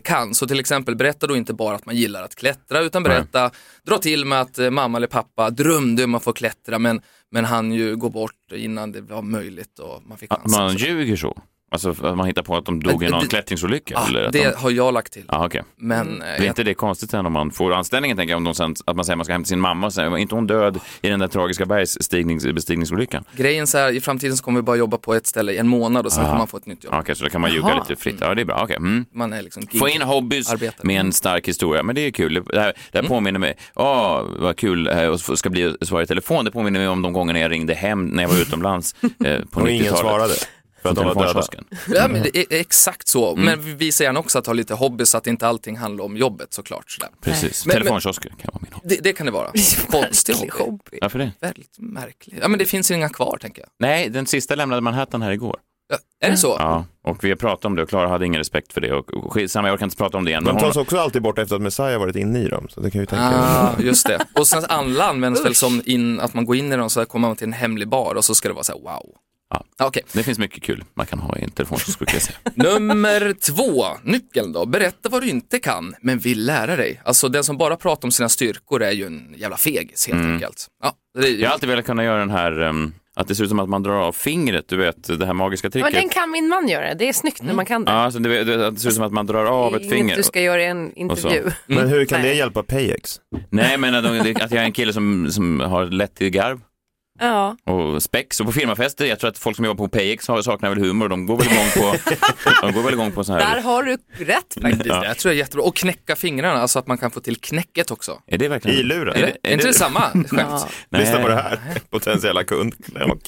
kan. 0.04 0.34
Så 0.34 0.48
till 0.48 0.60
exempel 0.60 0.96
berätta 0.96 1.28
då 1.28 1.36
inte 1.36 1.54
bara 1.54 1.76
att 1.76 1.86
man 1.86 1.96
gillar 1.96 2.24
att 2.24 2.36
klättra 2.36 2.82
utan 2.82 3.04
berätta, 3.04 3.52
dra 3.84 3.98
till 3.98 4.26
med 4.26 4.42
att 4.42 4.60
eh, 4.60 4.70
mamma 4.70 4.98
eller 4.98 5.08
pappa 5.08 5.50
drömde 5.50 6.04
om 6.04 6.16
att 6.16 6.24
få 6.24 6.34
klättra 6.34 6.80
men, 6.80 7.02
men 7.32 7.46
han 7.46 7.72
ju 7.72 7.96
gå 7.96 8.10
bort 8.10 8.52
innan 8.52 8.92
det 8.92 9.02
var 9.02 9.22
möjligt 9.22 9.80
och 9.80 10.04
man 10.06 10.18
fick 10.18 10.32
chansen. 10.32 10.52
man 10.64 10.76
ljuger 10.76 11.16
så. 11.16 11.42
Alltså 11.72 11.90
att 11.90 12.18
man 12.18 12.26
hittar 12.28 12.42
på 12.44 12.58
att 12.58 12.66
de 12.66 12.84
dog 12.84 13.04
i 13.04 13.06
Eh, 13.06 13.12
någon 13.12 13.22
det- 13.22 13.28
klättringsolycka? 13.28 13.94
Ja, 13.98 14.08
eller 14.08 14.24
att 14.24 14.34
det 14.34 14.44
de... 14.52 14.56
har 14.58 14.72
jag 14.72 14.94
lagt 14.94 15.14
till. 15.14 15.24
Ja, 15.28 15.46
okej. 15.46 15.64
Men 15.78 16.22
eh, 16.22 16.38
Blir 16.38 16.48
inte 16.48 16.64
det 16.64 16.74
konstigt 16.74 17.12
sen 17.12 17.26
om 17.26 17.34
man 17.34 17.52
får 17.52 17.74
anställningen, 17.74 18.18
tänker 18.18 18.32
jag, 18.32 18.38
om 18.38 18.44
de 18.44 18.56
sen, 18.56 18.76
att 18.86 18.96
man 18.96 19.06
säger 19.06 19.14
att 19.14 19.18
man 19.18 19.26
ska 19.26 19.34
hämta 19.34 19.48
sin 19.48 19.60
mamma 19.60 19.88
och 19.88 19.94
säger, 19.94 20.10
var 20.10 20.18
inte 20.18 20.36
hon 20.36 20.48
död 20.48 20.80
i 21.02 21.10
den 21.10 21.20
där 21.20 21.28
tragiska 21.28 21.66
bergsbestigningsolyckan? 21.66 23.24
grejen 23.34 23.68
så 23.68 23.78
här, 23.78 23.92
i 23.92 24.02
framtiden 24.02 24.38
så 24.38 24.44
kommer 24.44 24.60
vi 24.60 24.64
bara 24.64 24.76
jobba 24.76 24.98
på 24.98 25.14
ett 25.14 25.28
ställe 25.28 25.52
i 25.52 25.58
en 25.58 25.68
månad 25.68 26.06
och 26.06 26.12
sen 26.12 26.26
Ah. 26.26 26.28
kan 26.30 26.38
man 26.38 26.48
få 26.48 26.58
ett 26.58 26.66
nytt 26.66 26.84
jobb. 26.84 26.94
Ja, 26.94 27.00
Okej, 27.00 27.16
så 27.16 27.24
då 27.24 27.30
kan 27.30 27.42
man 27.42 27.52
ljuga 27.52 27.68
Jaha. 27.70 27.80
lite 27.90 28.02
fritt. 28.02 28.16
Ja, 28.22 28.36
det 28.36 28.42
är 28.42 28.46
bra. 28.46 28.62
Okej. 28.64 28.76
Mm. 28.76 29.06
Man 29.14 29.34
är 29.34 29.42
liksom 29.42 29.68
Få 29.80 29.88
in 29.90 30.02
hobbys 30.02 30.52
arbetare. 30.52 30.88
med 30.88 31.00
en 31.00 31.14
stark 31.14 31.48
historia, 31.48 31.84
men 31.84 31.96
det 31.96 32.02
är 32.02 32.12
kul. 32.12 32.34
Det 32.34 32.60
här, 32.60 32.74
det 32.92 33.02
här 33.02 33.08
påminner 33.08 33.40
mig, 33.40 33.58
åh 33.76 34.22
vad 34.40 34.58
kul 34.58 34.88
eh, 34.88 35.06
och 35.06 35.22
få- 35.22 35.36
ska 35.38 35.50
bli 35.50 35.76
svara 35.82 36.04
i 36.04 36.08
telefon. 36.08 36.46
Det 36.46 36.52
påminner 36.52 36.80
mig 36.80 36.88
om 36.90 37.02
de 37.02 37.14
gångerna 37.14 37.40
jag 37.40 37.52
ringde 37.52 37.74
hem 37.74 38.06
när 38.06 38.24
jag 38.24 38.30
var 38.30 38.38
utomlands 38.42 38.96
eh, 39.04 39.40
på 39.52 39.62
Och 39.62 39.70
ingen 39.70 39.84
90-talet. 39.86 40.00
svarade. 40.00 40.34
För 40.82 40.90
att 40.90 40.96
de 40.96 41.06
var 41.06 41.16
döda. 41.26 41.44
Ja, 41.88 42.08
men 42.08 42.24
det 42.24 42.38
är 42.38 42.46
exakt 42.60 43.08
så. 43.08 43.32
Mm. 43.34 43.46
Men 43.46 43.62
vi 43.62 43.74
visar 43.74 44.06
gärna 44.06 44.20
också 44.20 44.40
att 44.40 44.46
ha 44.46 44.54
lite 44.54 44.74
hobby 44.74 45.06
så 45.06 45.18
att 45.18 45.28
inte 45.28 45.48
allting 45.48 45.78
handlar 45.78 46.04
om 46.06 46.18
jobbet 46.18 46.54
såklart. 46.54 46.92
Sådär. 46.92 47.10
Precis, 47.22 47.66
Men- 47.66 47.74
telefonkiosker 47.78 48.30
kan 48.30 48.50
vara 48.54 48.62
min 48.64 48.74
hobby. 48.74 48.88
Det, 48.96 49.02
det 49.04 49.14
kan 49.14 49.26
det 49.26 49.32
vara. 49.32 49.52
Konstig 49.92 50.34
hobby. 50.36 50.50
hobby. 50.60 50.98
Varför 51.02 51.20
det? 51.20 51.32
Väldigt 51.42 51.76
märklig. 51.80 52.40
Ja, 52.42 52.48
men 52.48 52.60
det 52.60 52.66
finns 52.66 52.92
ju 52.92 52.96
inga 52.96 53.10
kvar 53.10 53.38
tänker 53.42 53.62
jag. 53.62 53.70
Nej, 53.80 54.10
den 54.10 54.26
sista 54.26 54.56
lämnade 54.56 54.82
Manhattan 54.82 55.22
här 55.22 55.32
igår. 55.32 55.58
Ja, 55.92 55.98
är 56.28 56.32
det 56.32 56.38
så? 56.38 56.56
Ja, 56.60 56.86
och 57.04 57.24
vi 57.24 57.30
har 57.30 57.36
pratat 57.36 57.66
om 57.66 57.76
det 57.76 57.82
och 57.84 57.90
Klara 57.90 58.08
hade 58.08 58.26
ingen 58.26 58.38
respekt 58.38 58.74
för 58.74 58.82
det. 58.82 58.94
Och 58.94 59.14
och 59.14 59.34
skitsamma, 59.34 59.68
jag 59.68 59.74
orkar 59.76 59.86
inte 59.86 59.98
prata 59.98 60.18
om 60.18 60.26
det 60.26 60.32
igen. 60.32 60.44
Men 60.44 60.56
De 60.56 60.62
hon, 60.62 60.70
tas 60.70 60.78
också 60.78 60.98
alltid 60.98 61.22
bort 61.22 61.38
efter 61.40 61.56
att 61.56 61.62
Messiah 61.62 62.00
varit 62.00 62.16
inne 62.16 62.40
i 62.40 62.48
dem. 62.48 62.68
Så 62.70 62.82
det 62.82 62.92
kan 62.92 63.02
ju 63.02 63.06
tänka 63.06 63.26
Ah, 63.26 63.72
just 63.80 64.08
det. 64.08 64.26
Och 64.36 64.48
sen 64.48 64.66
alla 64.70 65.06
används 65.06 65.46
väl 65.46 65.56
som 65.56 65.82
in, 65.86 66.20
att 66.20 66.34
man 66.34 66.46
går 66.46 66.56
in 66.56 66.74
i 66.74 66.76
dem 66.76 66.90
så 66.90 67.06
kommer 67.06 67.28
man 67.28 67.36
till 67.38 67.48
en 67.48 67.54
hemlig 67.54 67.88
bar 67.90 68.16
och 68.16 68.26
så 68.26 68.36
ska 68.36 68.48
det 68.48 68.54
vara 68.54 68.64
så 68.64 68.72
här 68.72 68.80
wow. 68.80 69.16
Ja. 69.50 69.66
Okej, 69.80 70.04
det 70.14 70.24
finns 70.24 70.40
mycket 70.40 70.64
kul 70.64 70.84
man 70.94 71.06
kan 71.06 71.20
ha 71.20 71.38
i 71.38 71.44
en 71.44 71.52
telefonkiosk, 71.52 72.10
säga. 72.10 72.38
nummer 72.56 73.34
två, 73.34 73.86
nyckeln 74.04 74.54
då. 74.54 74.66
Berätta 74.66 75.10
vad 75.10 75.22
du 75.22 75.30
inte 75.30 75.60
kan, 75.60 75.96
men 76.02 76.20
vill 76.20 76.46
lära 76.46 76.76
dig. 76.76 77.02
Alltså 77.06 77.30
den 77.30 77.44
som 77.44 77.58
bara 77.58 77.76
pratar 77.76 78.08
om 78.08 78.12
sina 78.12 78.30
styrkor 78.30 78.84
är 78.84 78.92
ju 78.92 79.06
en 79.06 79.34
jävla 79.38 79.58
fegis 79.58 80.08
helt 80.08 80.26
enkelt. 80.26 80.68
Ja, 80.84 80.94
det 81.20 81.28
är, 81.28 81.32
Jag 81.32 81.48
har 81.48 81.54
alltid 81.54 81.70
velat 81.70 81.86
kunna 81.86 82.04
göra 82.04 82.20
den 82.20 82.30
här, 82.30 82.62
ehm, 82.62 82.94
att 83.16 83.28
det 83.28 83.36
ser 83.36 83.44
ut 83.44 83.50
som 83.50 83.60
att 83.60 83.70
man 83.70 83.84
drar 83.84 83.94
av 83.94 84.12
fingret, 84.12 84.68
du 84.68 84.78
vet, 84.78 85.20
det 85.20 85.26
här 85.26 85.34
magiska 85.34 85.66
Men 85.66 85.72
tricket. 85.72 85.94
den 85.94 86.10
kan 86.10 86.32
min 86.32 86.48
man 86.48 86.68
göra. 86.68 86.94
Det 86.94 87.10
är 87.10 87.14
snyggt 87.14 87.42
när 87.42 87.54
man 87.54 87.66
kan 87.66 87.86
det. 87.86 87.92
Ja, 87.92 87.98
alltså, 87.98 88.20
det, 88.20 88.44
det, 88.44 88.72
det 88.72 88.80
ser 88.80 88.90
ut 88.90 88.96
som 88.96 89.04
att 89.04 89.14
man 89.14 89.26
drar 89.26 89.46
av 89.46 89.76
ett 89.76 89.90
finger. 89.90 90.16
du 90.16 90.24
ska 90.24 90.42
göra 90.42 90.64
i 90.64 90.66
en 90.66 90.94
intervju. 90.96 91.44
det. 91.44 91.76
Men 91.76 91.88
hur 91.88 92.06
kan 92.06 92.22
Nej. 92.22 92.30
det 92.30 92.36
hjälpa 92.36 92.64
Payex? 92.64 93.20
Nej, 93.50 93.78
men 93.78 93.96
att 93.96 94.06
jag 94.06 94.54
är 94.54 94.58
en 94.64 94.72
kille 94.72 94.94
som, 94.94 95.32
som 95.32 95.60
har 95.60 95.86
lätt 95.86 96.16
till 96.16 96.30
garv 96.30 96.62
Ja. 97.20 97.58
och 97.66 98.04
spex. 98.04 98.40
Och 98.40 98.46
på 98.46 98.52
firmafester, 98.52 99.06
jag 99.06 99.20
tror 99.20 99.30
att 99.30 99.38
folk 99.38 99.56
som 99.56 99.66
jobbar 99.66 99.86
på 99.86 99.90
Payex 99.98 100.28
har- 100.28 100.42
saknar 100.42 100.70
väl 100.70 100.80
humor. 100.80 101.10
De 101.10 101.26
går 101.26 101.38
väl 101.38 101.48
igång 101.48 101.70
på, 101.76 101.96
de 102.62 102.74
går 102.74 102.82
väl 102.84 102.94
igång 102.94 103.12
på 103.12 103.24
Där 103.24 103.40
här... 103.40 103.62
har 103.62 103.84
du 103.84 103.98
rätt 104.18 104.58
faktiskt. 104.62 104.84
det, 104.84 105.00
det 105.08 105.14
tror 105.16 105.32
jag 105.32 105.34
är 105.34 105.38
jättebra. 105.40 105.66
Och 105.66 105.76
knäcka 105.76 106.16
fingrarna, 106.16 106.62
alltså 106.62 106.80
att 106.80 106.88
man 106.88 106.98
kan 106.98 107.12
få 107.12 107.20
till 107.20 107.36
knäcket 107.36 107.92
också. 107.92 108.22
Är 108.28 108.38
det 108.38 108.48
verkligen... 108.48 108.80
I 108.80 108.84
luren? 108.84 109.16
Är, 109.16 109.22
det, 109.22 109.50
är 109.50 109.54
inte 109.54 109.68
det 109.68 109.74
samma 109.74 110.02
skämt? 110.12 110.66
Nej. 110.90 111.02
Lyssna 111.02 111.20
på 111.22 111.28
det 111.28 111.36
här, 111.36 111.60
potentiella 111.90 112.44
kund. 112.44 112.76
Och, 112.96 113.20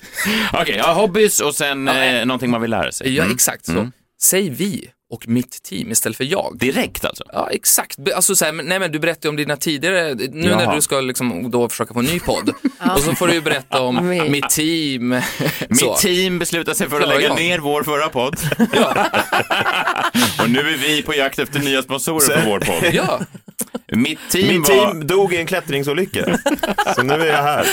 Okej, 0.61 0.75
ja, 0.77 0.93
hobbys 0.93 1.39
och 1.39 1.55
sen 1.55 1.87
eh, 1.87 2.25
någonting 2.25 2.49
man 2.51 2.61
vill 2.61 2.71
lära 2.71 2.91
sig. 2.91 3.15
Ja, 3.15 3.23
Mm. 3.23 3.35
exakt 3.35 3.65
så. 3.65 3.91
Säg 4.21 4.49
vi 4.49 4.89
och 5.11 5.27
mitt 5.27 5.63
team 5.63 5.91
istället 5.91 6.17
för 6.17 6.23
jag. 6.23 6.57
Direkt 6.59 7.05
alltså? 7.05 7.23
Ja, 7.33 7.49
exakt. 7.51 7.97
Alltså, 8.15 8.35
så 8.35 8.45
här, 8.45 8.51
men, 8.51 8.65
nej, 8.65 8.79
men 8.79 8.91
du 8.91 8.99
berättade 8.99 9.29
om 9.29 9.35
dina 9.35 9.57
tidigare, 9.57 10.13
nu 10.13 10.29
när 10.29 10.49
Jaha. 10.63 10.75
du 10.75 10.81
ska 10.81 11.01
liksom, 11.01 11.51
då 11.51 11.69
försöka 11.69 11.93
få 11.93 11.99
en 11.99 12.05
ny 12.05 12.19
podd. 12.19 12.49
Och 12.95 13.01
så 13.01 13.15
får 13.15 13.27
du 13.27 13.33
ju 13.33 13.41
berätta 13.41 13.81
om 13.81 14.07
Mitt. 14.09 14.31
mitt 14.31 14.49
team. 14.49 15.09
Mitt 15.69 15.95
team 15.97 16.39
beslutar 16.39 16.73
sig 16.73 16.89
för 16.89 17.01
att 17.01 17.07
lägga 17.09 17.33
ner 17.33 17.59
vår 17.59 17.83
förra 17.83 18.09
podd. 18.09 18.35
Ja, 18.73 19.07
och 20.43 20.49
nu 20.49 20.59
är 20.59 20.77
vi 20.77 21.01
på 21.01 21.15
jakt 21.15 21.39
efter 21.39 21.59
nya 21.59 21.81
sponsorer 21.83 22.19
för 22.39 22.45
vår 22.49 22.59
podd. 22.59 22.93
ja. 22.93 23.19
Mitt 23.93 24.19
team 24.29 24.47
Min 24.47 24.61
var... 24.61 24.67
team 24.67 25.07
dog 25.07 25.33
i 25.33 25.37
en 25.37 25.45
klättringsolycka. 25.45 26.39
Så 26.95 27.03
nu 27.03 27.13
är 27.13 27.25
jag 27.25 27.43
här. 27.43 27.65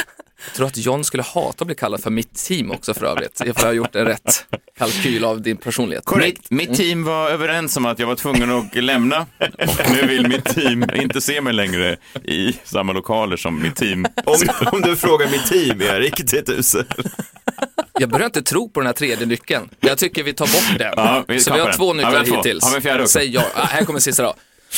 Jag 0.46 0.54
tror 0.54 0.66
att 0.66 0.76
John 0.76 1.04
skulle 1.04 1.22
hata 1.22 1.62
att 1.62 1.66
bli 1.66 1.74
kallad 1.74 2.02
för 2.02 2.10
mitt 2.10 2.34
team 2.34 2.70
också 2.70 2.94
för 2.94 3.06
övrigt. 3.06 3.40
Ifall 3.40 3.54
jag 3.56 3.66
har 3.66 3.72
gjort 3.72 3.94
en 3.96 4.04
rätt 4.04 4.44
kalkyl 4.78 5.24
av 5.24 5.42
din 5.42 5.56
personlighet. 5.56 6.04
Mitt, 6.16 6.50
mitt 6.50 6.74
team 6.74 7.04
var 7.04 7.30
överens 7.30 7.76
om 7.76 7.86
att 7.86 7.98
jag 7.98 8.06
var 8.06 8.14
tvungen 8.16 8.50
att 8.50 8.74
lämna 8.74 9.26
och 9.40 9.90
nu 9.92 10.06
vill 10.06 10.28
mitt 10.28 10.44
team 10.44 10.84
inte 10.94 11.20
se 11.20 11.40
mig 11.40 11.52
längre 11.52 11.96
i 12.24 12.52
samma 12.64 12.92
lokaler 12.92 13.36
som 13.36 13.62
mitt 13.62 13.76
team. 13.76 14.06
Om, 14.24 14.36
om 14.72 14.80
du 14.80 14.96
frågar 14.96 15.30
mitt 15.30 15.46
team 15.46 15.80
är 15.80 15.84
jag 15.86 16.00
riktigt 16.02 16.48
usel. 16.48 16.84
Jag 18.00 18.08
börjar 18.08 18.26
inte 18.26 18.42
tro 18.42 18.70
på 18.70 18.80
den 18.80 18.86
här 18.86 18.94
tredje 18.94 19.26
nyckeln. 19.26 19.68
Jag 19.80 19.98
tycker 19.98 20.22
vi 20.22 20.32
tar 20.32 20.46
bort 20.46 20.78
den. 20.78 20.92
Ja, 20.96 21.24
vi 21.28 21.40
så 21.40 21.54
vi 21.54 21.60
har 21.60 21.72
två 21.72 21.92
den. 21.92 22.02
Ja, 22.02 22.08
nycklar 22.08 22.24
vi 22.24 22.30
har 22.30 22.36
två. 22.36 22.48
hittills. 22.48 22.64
Har 22.64 22.70
vi 22.70 22.76
en 22.76 22.82
fjärde 22.82 23.02
också? 23.02 23.12
Säg 23.18 23.28
ja. 23.34 23.44
Ah, 23.54 23.64
här 23.66 23.84
kommer 23.84 24.00
sista 24.00 24.22
då. 24.22 24.34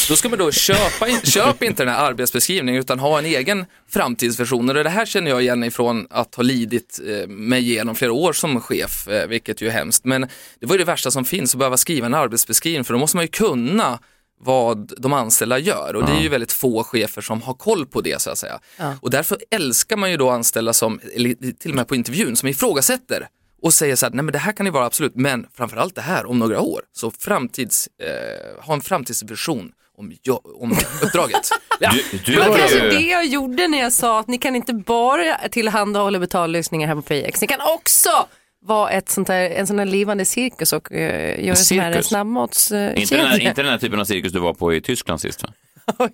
Då 0.08 0.16
ska 0.16 0.28
man 0.28 0.38
då 0.38 0.52
köpa, 0.52 1.08
in, 1.08 1.20
köp 1.24 1.62
inte 1.62 1.84
den 1.84 1.94
här 1.94 2.04
arbetsbeskrivningen 2.04 2.80
utan 2.80 2.98
ha 2.98 3.18
en 3.18 3.24
egen 3.24 3.66
framtidsversion. 3.88 4.68
Och 4.68 4.74
det 4.74 4.90
här 4.90 5.06
känner 5.06 5.30
jag 5.30 5.42
igen 5.42 5.64
ifrån 5.64 6.06
att 6.10 6.34
ha 6.34 6.42
lidit 6.42 7.00
eh, 7.06 7.28
mig 7.28 7.70
igenom 7.70 7.94
flera 7.94 8.12
år 8.12 8.32
som 8.32 8.60
chef, 8.60 9.08
eh, 9.08 9.26
vilket 9.26 9.60
ju 9.60 9.66
är 9.66 9.72
hemskt. 9.72 10.04
Men 10.04 10.20
det 10.60 10.66
var 10.66 10.74
ju 10.74 10.78
det 10.78 10.84
värsta 10.84 11.10
som 11.10 11.24
finns, 11.24 11.54
att 11.54 11.58
behöva 11.58 11.76
skriva 11.76 12.06
en 12.06 12.14
arbetsbeskrivning, 12.14 12.84
för 12.84 12.92
då 12.92 13.00
måste 13.00 13.16
man 13.16 13.24
ju 13.24 13.28
kunna 13.28 13.98
vad 14.42 14.92
de 14.98 15.12
anställda 15.12 15.58
gör 15.58 15.96
och 15.96 16.06
det 16.06 16.12
är 16.12 16.22
ju 16.22 16.28
väldigt 16.28 16.52
få 16.52 16.84
chefer 16.84 17.22
som 17.22 17.42
har 17.42 17.54
koll 17.54 17.86
på 17.86 18.00
det 18.00 18.22
så 18.22 18.30
att 18.30 18.38
säga. 18.38 18.60
Och 19.00 19.10
därför 19.10 19.38
älskar 19.50 19.96
man 19.96 20.10
ju 20.10 20.16
då 20.16 20.30
anställda 20.30 20.72
som, 20.72 21.00
eller 21.14 21.52
till 21.52 21.70
och 21.70 21.76
med 21.76 21.88
på 21.88 21.94
intervjun, 21.94 22.36
som 22.36 22.48
ifrågasätter 22.48 23.28
och 23.62 23.74
säger 23.74 23.96
så 23.96 24.06
här, 24.06 24.12
nej 24.12 24.24
men 24.24 24.32
det 24.32 24.38
här 24.38 24.52
kan 24.52 24.66
ju 24.66 24.72
vara 24.72 24.86
absolut, 24.86 25.14
men 25.14 25.46
framförallt 25.54 25.94
det 25.94 26.00
här 26.00 26.26
om 26.26 26.38
några 26.38 26.60
år. 26.60 26.82
Så 26.92 27.10
framtids, 27.10 27.88
eh, 28.02 28.64
ha 28.64 28.74
en 28.74 28.80
framtidsvision 28.80 29.72
om, 30.00 30.12
jo- 30.22 30.40
om 30.60 30.72
uppdraget. 31.02 31.48
Ja. 31.80 31.90
Du, 31.92 32.18
du 32.18 32.32
Det 32.32 32.38
var 32.38 32.58
kanske 32.58 32.84
ju... 32.84 32.90
det 32.90 33.00
jag 33.00 33.26
gjorde 33.26 33.68
när 33.68 33.78
jag 33.78 33.92
sa 33.92 34.20
att 34.20 34.28
ni 34.28 34.38
kan 34.38 34.56
inte 34.56 34.72
bara 34.74 35.48
tillhandahålla 35.50 36.18
betallösningar 36.18 36.88
här 36.88 36.94
på 36.94 37.02
PayX. 37.02 37.40
Ni 37.40 37.46
kan 37.46 37.60
också 37.60 38.10
vara 38.62 38.90
ett 38.90 39.08
sånt 39.08 39.28
här, 39.28 39.50
en 39.50 39.66
sån 39.66 39.78
här 39.78 39.86
livande 39.86 40.24
cirkus 40.24 40.72
och 40.72 40.92
uh, 40.92 40.98
göra 41.46 41.56
sån 41.56 41.78
här 41.78 41.92
cirkus? 41.92 42.06
snabbmatskedja. 42.06 42.94
Inte 42.94 43.16
den, 43.16 43.26
här, 43.26 43.40
inte 43.40 43.62
den 43.62 43.70
här 43.70 43.78
typen 43.78 44.00
av 44.00 44.04
cirkus 44.04 44.32
du 44.32 44.38
var 44.38 44.54
på 44.54 44.74
i 44.74 44.80
Tyskland 44.80 45.20
sist 45.20 45.42
va? 45.42 45.48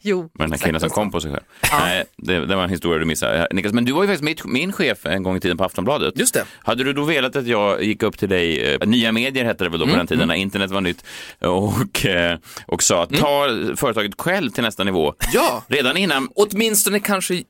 Jo, 0.00 0.20
Med 0.22 0.30
den 0.48 0.52
här 0.52 0.58
killen 0.58 0.80
som 0.80 0.90
kom 0.90 1.10
på 1.10 1.20
sig 1.20 1.30
själv. 1.30 1.44
Nej, 1.72 2.04
det, 2.16 2.46
det 2.46 2.56
var 2.56 2.64
en 2.64 2.70
historia 2.70 2.98
du 2.98 3.04
missade. 3.04 3.48
Niklas, 3.52 3.72
men 3.72 3.84
du 3.84 3.92
var 3.92 4.02
ju 4.02 4.08
faktiskt 4.08 4.24
mitt, 4.24 4.44
min 4.44 4.72
chef 4.72 5.06
en 5.06 5.22
gång 5.22 5.36
i 5.36 5.40
tiden 5.40 5.56
på 5.56 5.64
Aftonbladet. 5.64 6.18
Just 6.18 6.34
det. 6.34 6.44
Hade 6.58 6.84
du 6.84 6.92
då 6.92 7.04
velat 7.04 7.36
att 7.36 7.46
jag 7.46 7.82
gick 7.82 8.02
upp 8.02 8.18
till 8.18 8.28
dig, 8.28 8.74
eh, 8.74 8.88
nya 8.88 9.12
medier 9.12 9.44
hette 9.44 9.64
det 9.64 9.70
väl 9.70 9.80
då 9.80 9.84
på 9.86 9.90
Mm, 9.90 9.98
den 9.98 10.06
tiden 10.06 10.28
när 10.28 10.34
internet 10.34 10.70
var 10.70 10.80
nytt, 10.80 11.04
och, 11.40 12.06
eh, 12.06 12.38
och 12.66 12.82
sa 12.82 13.06
ta 13.06 13.48
företaget 13.76 14.20
själv 14.20 14.50
till 14.50 14.62
nästa 14.62 14.84
nivå. 14.84 15.14
Ja. 15.32 15.64
Redan 15.68 15.96
innan, 15.96 16.28
Åtminstone 16.34 17.00
kanske 17.00 17.42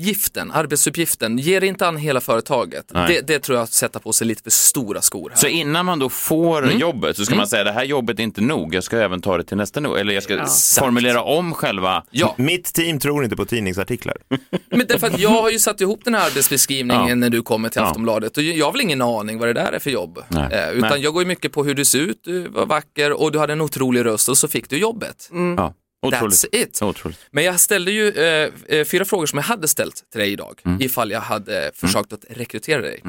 uppgiften, 0.00 0.50
arbetsuppgiften, 0.52 1.38
ger 1.38 1.64
inte 1.64 1.86
an 1.86 1.96
hela 1.96 2.20
företaget. 2.20 2.84
Det, 2.88 3.26
det 3.26 3.38
tror 3.38 3.58
jag 3.58 3.68
sätter 3.68 4.00
på 4.00 4.12
sig 4.12 4.26
lite 4.26 4.42
för 4.42 4.50
stora 4.50 5.00
skor 5.00 5.30
här. 5.30 5.36
så 5.36 5.46
innan 5.46 5.86
man 5.86 5.98
då 5.98 6.08
får 6.08 6.62
Mm. 6.64 6.78
jobbet 6.78 7.16
så 7.16 7.24
ska 7.24 7.34
man 7.34 7.46
säga 7.46 7.64
det 7.64 7.72
här 7.72 7.84
jobbet 7.84 8.18
är 8.18 8.22
inte 8.22 8.40
nog, 8.40 8.74
jag 8.74 8.84
ska 8.84 8.96
även 8.98 9.22
ta 9.22 9.36
det 9.36 9.44
till 9.44 9.56
nästa 9.56 9.80
nivå. 9.80 9.96
Eller 9.96 10.14
jag 10.14 10.22
ska 10.22 10.46
formulera 10.80 11.22
om 11.22 11.54
själva 11.54 12.04
Ja, 12.10 12.34
Mitt 12.38 12.64
team 12.74 12.98
tror 12.98 13.24
inte 13.24 13.36
på 13.36 13.44
tidningsartiklar. 13.44 14.16
men 14.70 14.86
därför 14.88 15.06
att 15.06 15.18
jag 15.18 15.30
har 15.30 15.50
ju 15.50 15.58
satt 15.58 15.80
ihop 15.80 16.00
den 16.04 16.14
här 16.14 16.26
arbetsbeskrivningen 16.26 17.08
Ja. 17.08 17.14
när 17.14 17.30
du 17.30 17.42
kommer 17.42 17.68
till 17.68 17.80
Ja. 17.80 17.86
Aftonbladet 17.88 18.36
och 18.36 18.42
jag 18.42 18.66
har 18.66 18.72
väl 18.72 18.80
ingen 18.80 19.02
aning 19.02 19.38
vad 19.38 19.48
det 19.48 19.52
där 19.52 19.72
är 19.72 19.78
för 19.78 19.90
jobb. 19.90 20.18
Nej. 20.28 20.52
Eh, 20.52 20.70
utan 20.70 20.90
Nej. 20.90 21.00
jag 21.00 21.12
går 21.12 21.22
ju 21.22 21.28
mycket 21.28 21.52
på 21.52 21.64
hur 21.64 21.74
du 21.74 21.84
ser 21.84 21.98
ut, 21.98 22.20
du 22.24 22.48
var 22.48 22.66
vacker 22.66 23.12
och 23.12 23.32
du 23.32 23.38
hade 23.38 23.52
en 23.52 23.60
otrolig 23.60 24.04
röst 24.04 24.28
och 24.28 24.38
så 24.38 24.48
fick 24.48 24.70
du 24.70 24.78
jobbet. 24.78 25.30
Ja, 25.56 25.74
otroligt. 26.02 26.34
That's 26.34 26.56
it. 26.56 26.82
otroligt. 26.82 27.18
Men 27.30 27.44
jag 27.44 27.60
ställde 27.60 27.90
ju 27.92 28.08
eh, 28.08 28.50
eh, 28.68 28.84
fyra 28.84 29.04
frågor 29.04 29.26
som 29.26 29.36
jag 29.36 29.44
hade 29.44 29.68
ställt 29.68 30.10
till 30.10 30.20
dig 30.20 30.32
idag, 30.32 30.60
ifall 30.80 31.10
jag 31.10 31.20
hade 31.20 31.70
försökt 31.74 32.12
att 32.12 32.24
rekrytera 32.30 32.80
dig. 32.82 33.02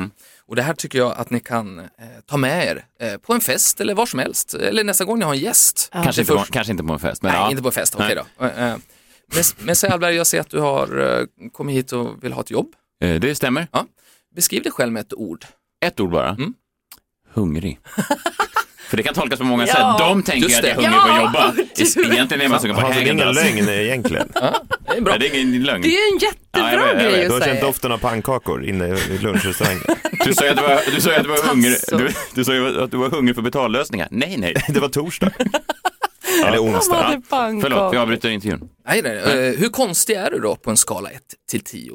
Och 0.46 0.56
det 0.56 0.62
här 0.62 0.74
tycker 0.74 1.00
jag 1.00 1.12
att 1.18 1.30
ni 1.30 1.40
kan 1.40 1.80
eh, 1.80 1.86
ta 2.26 2.38
med 2.38 2.68
er 2.68 2.86
eh, 3.08 3.18
på 3.18 3.34
en 3.34 3.42
fest 3.42 3.82
eller 3.82 3.94
var 3.96 4.06
som 4.06 4.20
helst, 4.20 4.54
eller 4.54 4.84
nästa 4.84 5.06
gång 5.06 5.20
ni 5.20 5.26
har 5.26 5.34
en 5.34 5.40
gäst. 5.40 5.90
Kanske, 5.92 6.22
inte 6.22 6.34
på, 6.34 6.44
kanske 6.52 6.72
inte 6.72 6.84
på 6.84 6.94
en 6.94 7.00
fest. 7.00 7.22
Men 7.24 7.32
Nej, 7.32 7.42
ja. 7.42 7.50
inte 7.50 7.62
på 7.62 7.68
en 7.68 7.74
fest, 7.74 7.96
okej 7.96 8.16
då. 8.16 8.46
Eh, 8.46 8.64
eh, 8.72 8.78
Men, 9.34 9.44
men 9.60 9.76
säg 9.76 9.90
Alberg, 9.90 10.16
jag 10.16 10.28
ser 10.28 10.40
att 10.40 10.50
du 10.50 10.60
har 10.60 11.18
eh, 11.20 11.26
kommit 11.52 11.76
hit 11.76 11.92
och 11.92 12.24
vill 12.24 12.34
ha 12.34 12.42
ett 12.42 12.52
jobb. 12.52 12.68
Eh, 13.04 13.20
Det 13.20 13.36
stämmer. 13.36 13.68
Ja. 13.72 13.86
Beskriv 14.36 14.64
dig 14.64 14.72
själv 14.72 14.92
med 14.92 15.02
ett 15.02 15.14
ord. 15.14 15.46
Ett 15.86 16.00
ord 16.00 16.12
bara. 16.12 16.30
Mm. 16.30 16.54
Hungrig. 17.34 17.80
För 18.92 18.98
det 18.98 19.04
kan 19.04 19.14
tolkas 19.14 19.40
på 19.40 19.46
många 19.46 19.68
Ja. 19.68 19.74
sätt. 19.74 20.08
De 20.08 20.24
tänker 20.24 20.50
Just 20.50 20.60
att 20.60 20.68
jag 20.68 20.72
är 20.78 20.82
det. 20.82 20.88
hungrig 20.88 21.02
på 21.02 21.10
att 21.12 21.18
Ja, 21.18 21.22
jobba. 21.26 21.54
du- 22.10 22.14
Egentligen 22.14 22.42
är 22.42 22.50
man 22.50 22.60
sugen 22.60 22.76
på 22.76 22.82
Alltså, 22.82 23.02
det 23.02 23.10
är 23.10 23.14
ingen 23.14 23.34
lögn 23.34 23.70
egentligen. 23.70 24.28
Det 24.34 24.98
är 24.98 25.02
bra. 25.02 25.16
Nej, 25.18 25.20
det 25.20 25.38
är 25.38 25.42
ingen 25.42 25.64
lögn. 25.64 25.82
Det 25.82 25.88
är 25.88 26.14
en 26.14 26.18
jättebra 26.18 26.72
Ja, 26.72 26.88
jag 26.88 26.94
vet, 26.96 27.04
jag 27.04 27.12
vet. 27.12 27.14
grej 27.14 27.26
Du 27.26 27.30
har 27.32 27.38
att 27.38 27.44
känt 27.46 27.58
säga. 27.58 27.66
doften 27.66 27.92
av 27.92 27.98
pannkakor 27.98 28.66
inne 28.66 28.88
i 28.88 29.18
lunchrestaurangen. 29.18 29.84
Du 30.26 30.34
sa 30.34 30.44
ju 30.44 30.50
att 30.50 30.58
du 30.58 30.64
var, 30.64 30.80
du 30.96 31.02
sa 31.02 31.12
att 31.16 31.24
du 31.24 31.30
var 31.30 31.48
hungrig. 31.50 31.76
Du, 31.92 32.10
du 32.34 32.44
sa 32.46 32.54
ju 32.54 32.84
att 32.84 32.92
du 32.92 32.98
var 32.98 33.10
hungrig 33.10 33.36
för 33.36 33.42
betallösningar. 33.42 34.08
Nej, 34.12 34.36
nej. 34.38 34.56
Det 34.70 34.80
var 34.80 34.90
torsdag. 34.90 35.32
Eller 36.46 36.58
onsdag. 36.64 37.22
Förlåt, 37.30 37.94
vi 37.94 37.98
avbryter 37.98 38.30
intervjun. 38.30 38.70
Nej, 38.88 39.02
nej, 39.02 39.18
eh, 39.18 39.60
hur 39.60 39.70
konstig 39.70 40.16
är 40.16 40.32
du 40.32 40.40
då 40.40 40.56
på 40.56 40.70
en 40.70 40.78
skala 40.78 41.10
1 41.10 41.22
till 41.52 41.62
10? 41.64 41.92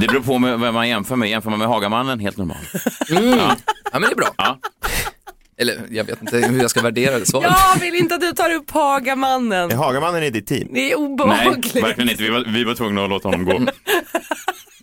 Det 0.00 0.06
beror 0.06 0.20
på 0.20 0.38
med 0.38 0.60
vem 0.60 0.74
man 0.74 0.88
jämför 0.88 1.16
med. 1.16 1.30
Jämför 1.30 1.50
man 1.50 1.58
med 1.58 1.68
Hagamannen, 1.68 2.20
helt 2.20 2.36
normal. 2.36 2.56
Ja, 3.08 3.56
men 3.92 4.00
det 4.02 4.06
är 4.10 4.14
bra. 4.14 4.28
Ja. 4.36 4.58
Eller 5.56 5.86
jag 5.90 6.04
vet 6.04 6.20
inte 6.22 6.36
hur 6.36 6.60
jag 6.60 6.70
ska 6.70 6.82
värdera 6.82 7.18
det 7.18 7.26
svaret. 7.26 7.52
Jag 7.74 7.80
vill 7.80 7.94
inte 7.94 8.14
att 8.14 8.20
du 8.20 8.32
tar 8.32 8.54
upp 8.54 8.70
Hagamannen. 8.70 9.70
Är 9.70 9.76
Hagamannen 9.76 10.22
i 10.22 10.30
ditt 10.30 10.46
team? 10.46 10.68
Det 10.72 10.80
är 10.80 10.84
Nej, 10.84 10.94
obehagligt. 10.94 11.76
verkligen 11.76 12.10
inte. 12.10 12.22
Vi 12.22 12.28
var, 12.30 12.44
vi 12.52 12.64
var 12.64 12.74
tvungna 12.74 13.04
att 13.04 13.10
låta 13.10 13.28
honom 13.28 13.44
gå. 13.44 13.52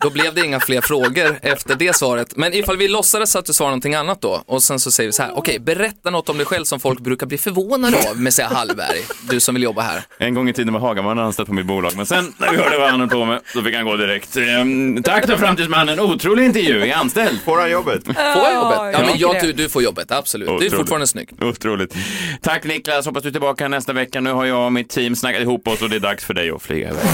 Då 0.02 0.10
blev 0.10 0.34
det 0.34 0.46
inga 0.46 0.60
fler 0.60 0.82
frågor 0.82 1.40
efter 1.42 1.76
det 1.76 1.96
svaret. 1.96 2.38
Men 2.38 2.54
ifall 2.54 2.78
vi 2.78 2.88
låtsades 2.88 3.36
att 3.36 3.46
du 3.46 3.54
svarar 3.54 3.70
någonting 3.70 3.96
annat 3.96 4.22
då 4.22 4.44
och 4.46 4.64
sen 4.64 4.80
så 4.80 4.92
säger 4.92 5.08
vi 5.08 5.14
så 5.14 5.24
här, 5.24 5.32
okej, 5.36 5.60
berätta 5.60 6.10
något 6.10 6.30
om 6.30 6.38
dig 6.38 6.46
själv 6.46 6.64
som 6.66 6.80
folk 6.80 7.00
brukar 7.00 7.26
bli 7.28 7.38
förvånade 7.38 7.98
av 8.10 8.20
med 8.20 8.34
säga 8.34 8.48
Hallberg, 8.48 8.98
du 9.30 9.40
som 9.40 9.56
vill 9.56 9.64
jobba 9.64 9.82
här. 9.82 10.04
En 10.18 10.34
gång 10.34 10.50
i 10.50 10.54
tiden 10.54 10.74
var 10.74 10.82
Hagamannen 10.82 11.26
anställd 11.26 11.48
på 11.48 11.54
mitt 11.54 11.66
bolag, 11.66 11.92
men 11.96 12.06
sen 12.06 12.34
när 12.38 12.52
vi 12.52 12.58
hörde 12.58 12.78
vad 12.78 12.90
han 12.90 13.00
höll 13.00 13.10
på 13.10 13.26
med, 13.26 13.42
så 13.54 13.62
fick 13.64 13.76
han 13.76 13.86
gå 13.86 13.96
direkt. 13.96 14.38
Ehm, 14.38 15.04
tack 15.04 15.28
då 15.28 15.38
framtidsmannen, 15.38 16.00
otrolig 16.00 16.46
intervju, 16.46 16.82
är 16.90 16.94
anställd. 16.96 17.42
Får 17.46 17.58
han 17.60 17.72
jobbet? 17.72 18.06
Får 18.06 18.16
jag 18.18 18.54
jobbet? 18.54 18.78
Ja, 18.94 19.00
men 19.06 19.18
jag 19.18 19.42
du, 19.42 19.54
du 19.54 19.70
får 19.70 19.84
jobbet, 19.84 20.12
absolut. 20.12 20.48
Du 20.48 20.54
är 20.54 20.58
Otroligt. 20.58 20.76
fortfarande 20.76 21.08
snygg. 21.08 21.30
Otroligt. 21.42 21.96
Tack 22.42 22.64
Niklas, 22.64 23.06
hoppas 23.06 23.24
du 23.24 23.30
är 23.30 23.34
tillbaka 23.34 23.68
nästa 23.68 23.94
vecka. 23.94 24.22
Nu 24.22 24.32
har 24.32 24.46
jag 24.46 24.66
och 24.66 24.74
mitt 24.74 24.90
team 24.90 25.16
snackat 25.16 25.42
ihop 25.42 25.68
oss 25.68 25.82
och 25.82 25.90
det 25.90 25.96
är 25.96 26.00
dags 26.00 26.26
för 26.26 26.34
dig 26.34 26.52
att 26.52 26.62
flyga 26.62 26.90
iväg. 26.90 27.06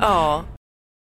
Ja, 0.00 0.44